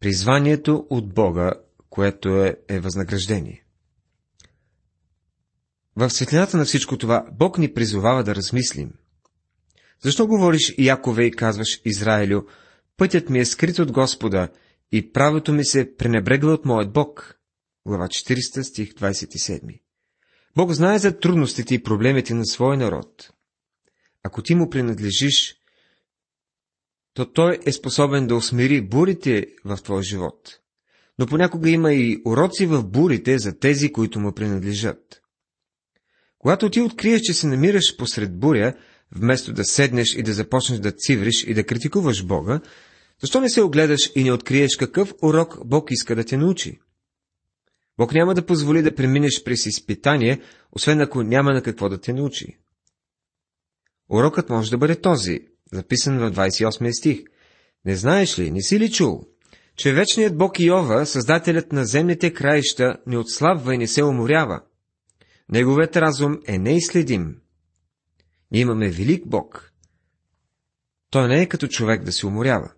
призванието 0.00 0.86
от 0.90 1.14
Бога, 1.14 1.52
което 1.90 2.44
е, 2.44 2.56
е 2.68 2.80
възнаграждение. 2.80 3.64
В 5.96 6.10
светлината 6.10 6.56
на 6.56 6.64
всичко 6.64 6.98
това 6.98 7.26
Бог 7.32 7.58
ни 7.58 7.74
призовава 7.74 8.24
да 8.24 8.34
размислим. 8.34 8.92
Защо 10.00 10.26
говориш 10.26 10.74
Якове 10.78 11.24
и 11.24 11.30
казваш 11.30 11.80
Израилю, 11.84 12.42
пътят 12.96 13.30
ми 13.30 13.38
е 13.38 13.44
скрит 13.44 13.78
от 13.78 13.92
Господа 13.92 14.48
и 14.92 15.12
правото 15.12 15.52
ми 15.52 15.64
се 15.64 15.96
пренебрегва 15.96 16.52
от 16.52 16.64
моят 16.64 16.92
Бог? 16.92 17.38
Глава 17.86 18.06
40, 18.06 18.62
стих 18.62 18.94
27. 18.94 19.80
Бог 20.56 20.72
знае 20.72 20.98
за 20.98 21.18
трудностите 21.18 21.74
и 21.74 21.82
проблемите 21.82 22.34
на 22.34 22.46
своя 22.46 22.78
народ. 22.78 23.30
Ако 24.22 24.42
ти 24.42 24.54
му 24.54 24.70
принадлежиш, 24.70 25.56
то 27.14 27.32
той 27.32 27.58
е 27.66 27.72
способен 27.72 28.26
да 28.26 28.36
усмири 28.36 28.80
бурите 28.80 29.46
в 29.64 29.76
твой 29.76 30.02
живот. 30.02 30.58
Но 31.18 31.26
понякога 31.26 31.70
има 31.70 31.92
и 31.92 32.22
уроци 32.26 32.66
в 32.66 32.82
бурите 32.82 33.38
за 33.38 33.58
тези, 33.58 33.92
които 33.92 34.20
му 34.20 34.32
принадлежат. 34.32 35.22
Когато 36.38 36.70
ти 36.70 36.80
откриеш, 36.80 37.20
че 37.20 37.34
се 37.34 37.46
намираш 37.46 37.96
посред 37.96 38.38
буря, 38.38 38.74
вместо 39.14 39.52
да 39.52 39.64
седнеш 39.64 40.14
и 40.14 40.22
да 40.22 40.32
започнеш 40.32 40.78
да 40.78 40.92
цивриш 40.92 41.44
и 41.44 41.54
да 41.54 41.64
критикуваш 41.64 42.24
Бога, 42.24 42.60
защо 43.20 43.40
не 43.40 43.50
се 43.50 43.62
огледаш 43.62 44.10
и 44.14 44.24
не 44.24 44.32
откриеш 44.32 44.76
какъв 44.76 45.14
урок 45.22 45.58
Бог 45.66 45.90
иска 45.90 46.16
да 46.16 46.24
те 46.24 46.36
научи? 46.36 46.80
Бог 48.02 48.14
няма 48.14 48.34
да 48.34 48.46
позволи 48.46 48.82
да 48.82 48.94
преминеш 48.94 49.42
през 49.44 49.66
изпитание, 49.66 50.40
освен 50.72 51.00
ако 51.00 51.22
няма 51.22 51.52
на 51.52 51.62
какво 51.62 51.88
да 51.88 52.00
те 52.00 52.12
научи. 52.12 52.58
Урокът 54.08 54.50
може 54.50 54.70
да 54.70 54.78
бъде 54.78 55.00
този, 55.00 55.40
записан 55.72 56.18
в 56.18 56.32
28 56.32 56.98
стих. 56.98 57.18
Не 57.84 57.96
знаеш 57.96 58.38
ли, 58.38 58.50
не 58.50 58.62
си 58.62 58.80
ли 58.80 58.90
чул, 58.90 59.24
че 59.76 59.92
вечният 59.92 60.38
Бог 60.38 60.60
Иова, 60.60 61.06
създателят 61.06 61.72
на 61.72 61.84
земните 61.84 62.32
краища, 62.32 62.96
не 63.06 63.18
отслабва 63.18 63.74
и 63.74 63.78
не 63.78 63.86
се 63.86 64.04
уморява? 64.04 64.62
Неговият 65.48 65.96
разум 65.96 66.38
е 66.46 66.58
неизследим. 66.58 67.36
Ние 68.50 68.60
имаме 68.60 68.90
велик 68.90 69.26
Бог. 69.26 69.72
Той 71.10 71.28
не 71.28 71.42
е 71.42 71.48
като 71.48 71.68
човек 71.68 72.04
да 72.04 72.12
се 72.12 72.26
уморява. 72.26 72.72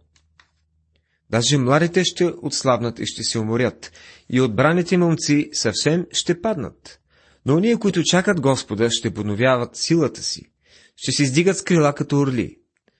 Даже 1.30 1.58
младите 1.58 2.04
ще 2.04 2.24
отслабнат 2.42 2.98
и 2.98 3.06
ще 3.06 3.22
се 3.22 3.38
уморят, 3.38 3.92
и 4.30 4.40
отбраните 4.40 4.96
момци 4.96 5.50
съвсем 5.52 6.06
ще 6.12 6.40
паднат. 6.40 7.00
Но 7.46 7.60
ние, 7.60 7.76
които 7.76 8.02
чакат 8.02 8.40
Господа, 8.40 8.90
ще 8.90 9.14
подновяват 9.14 9.76
силата 9.76 10.22
си, 10.22 10.50
ще 10.96 11.12
се 11.12 11.22
издигат 11.22 11.58
с 11.58 11.62
крила 11.62 11.94
като 11.94 12.18
орли, 12.18 12.58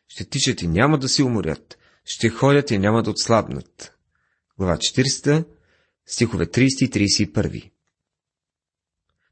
ще 0.08 0.24
тичат 0.24 0.62
и 0.62 0.66
няма 0.66 0.98
да 0.98 1.08
се 1.08 1.22
уморят, 1.22 1.78
ще 2.04 2.28
ходят 2.28 2.70
и 2.70 2.78
няма 2.78 3.02
да 3.02 3.10
отслабнат. 3.10 3.94
Глава 4.58 4.76
40, 4.76 5.44
стихове 6.06 6.46
30 6.46 6.84
и 6.84 6.90
31. 6.90 7.70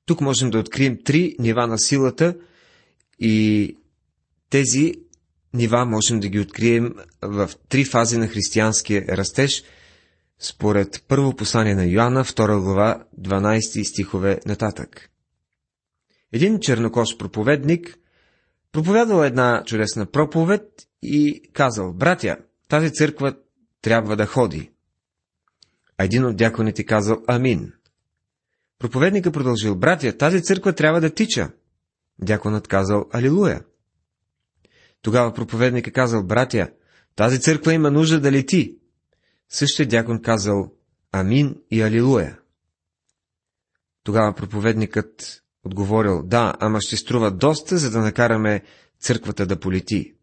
Тук 0.06 0.20
можем 0.20 0.50
да 0.50 0.58
открием 0.58 0.98
три 1.04 1.36
нива 1.38 1.66
на 1.66 1.78
силата 1.78 2.36
и 3.18 3.76
тези 4.50 4.94
нива 5.54 5.84
можем 5.84 6.20
да 6.20 6.28
ги 6.28 6.40
открием 6.40 6.94
в 7.22 7.50
три 7.68 7.84
фази 7.84 8.18
на 8.18 8.28
християнския 8.28 9.04
растеж, 9.08 9.62
според 10.38 11.04
първо 11.08 11.36
послание 11.36 11.74
на 11.74 11.84
Йоанна, 11.84 12.24
2 12.24 12.62
глава, 12.62 13.04
12 13.20 13.82
стихове 13.82 14.40
нататък. 14.46 15.10
Един 16.32 16.60
чернокош 16.60 17.16
проповедник 17.16 17.98
проповядал 18.72 19.24
една 19.24 19.62
чудесна 19.66 20.06
проповед 20.06 20.62
и 21.02 21.42
казал, 21.52 21.92
братя, 21.92 22.36
тази 22.68 22.92
църква 22.92 23.36
трябва 23.82 24.16
да 24.16 24.26
ходи. 24.26 24.70
А 25.98 26.04
един 26.04 26.24
от 26.24 26.36
дяконите 26.36 26.84
казал, 26.84 27.22
амин. 27.26 27.72
Проповедника 28.78 29.32
продължил, 29.32 29.74
братя, 29.76 30.16
тази 30.16 30.42
църква 30.42 30.72
трябва 30.72 31.00
да 31.00 31.14
тича. 31.14 31.50
Дяконът 32.18 32.68
казал, 32.68 33.04
алилуя. 33.12 33.60
Тогава 35.02 35.34
проповедника 35.34 35.92
казал, 35.92 36.22
братя, 36.22 36.70
тази 37.16 37.40
църква 37.40 37.72
има 37.72 37.90
нужда 37.90 38.20
да 38.20 38.32
лети. 38.32 38.76
Същия 39.48 39.88
дякон 39.88 40.22
казал, 40.22 40.72
амин 41.12 41.56
и 41.70 41.82
алилуя. 41.82 42.38
Тогава 44.04 44.34
проповедникът 44.34 45.42
отговорил, 45.64 46.22
да, 46.22 46.54
ама 46.60 46.80
ще 46.80 46.96
струва 46.96 47.30
доста, 47.30 47.78
за 47.78 47.90
да 47.90 48.00
накараме 48.00 48.62
църквата 49.00 49.46
да 49.46 49.60
полети. 49.60 50.14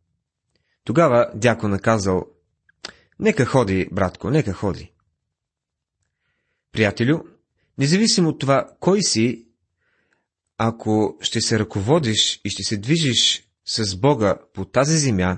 Тогава 0.84 1.32
дякона 1.36 1.80
казал, 1.80 2.26
нека 3.20 3.46
ходи, 3.46 3.90
братко, 3.92 4.30
нека 4.30 4.54
ходи. 4.54 4.94
Приятелю, 6.72 7.20
независимо 7.78 8.30
от 8.30 8.40
това, 8.40 8.70
кой 8.80 9.02
си, 9.02 9.48
ако 10.58 11.18
ще 11.22 11.42
се 11.42 11.60
ръководиш 11.60 12.42
и 12.46 12.50
ще 12.50 12.64
се 12.64 12.78
движиш 12.78 13.49
с 13.70 13.96
Бога 13.96 14.38
по 14.54 14.66
тази 14.66 14.98
земя, 14.98 15.38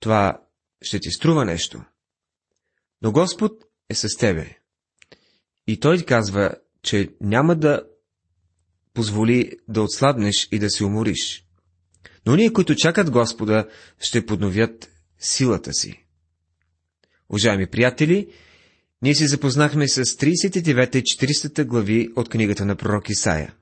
това 0.00 0.40
ще 0.82 1.00
ти 1.00 1.10
струва 1.10 1.44
нещо. 1.44 1.84
Но 3.02 3.12
Господ 3.12 3.64
е 3.88 3.94
с 3.94 4.16
тебе. 4.16 4.58
И 5.66 5.80
той 5.80 6.02
казва, 6.02 6.54
че 6.82 7.14
няма 7.20 7.56
да 7.56 7.82
позволи 8.94 9.52
да 9.68 9.82
отслабнеш 9.82 10.48
и 10.52 10.58
да 10.58 10.70
се 10.70 10.84
умориш. 10.84 11.44
Но 12.26 12.36
ние, 12.36 12.52
които 12.52 12.74
чакат 12.74 13.10
Господа, 13.10 13.68
ще 14.00 14.26
подновят 14.26 14.90
силата 15.18 15.72
си. 15.72 16.04
Уважаеми 17.30 17.66
приятели, 17.66 18.32
ние 19.02 19.14
се 19.14 19.26
запознахме 19.26 19.88
с 19.88 20.04
39 20.04 20.96
и 20.96 21.02
40 21.02 21.64
глави 21.64 22.08
от 22.16 22.28
книгата 22.28 22.64
на 22.64 22.76
пророк 22.76 23.10
Исаия. 23.10 23.54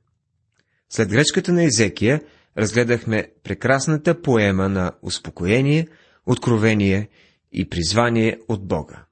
След 0.90 1.08
гречката 1.08 1.52
на 1.52 1.64
Езекия 1.64 2.22
разгледахме 2.58 3.28
прекрасната 3.42 4.22
поема 4.22 4.68
на 4.68 4.92
успокоение, 5.02 5.88
откровение 6.26 7.08
и 7.52 7.68
призвание 7.68 8.38
от 8.48 8.66
Бога. 8.66 9.04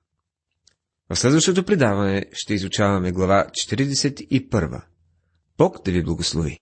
В 1.10 1.16
следващото 1.16 1.64
предаване 1.64 2.24
ще 2.32 2.54
изучаваме 2.54 3.12
глава 3.12 3.46
41. 3.50 4.82
Бог 5.58 5.84
да 5.84 5.92
ви 5.92 6.02
благослови! 6.02 6.60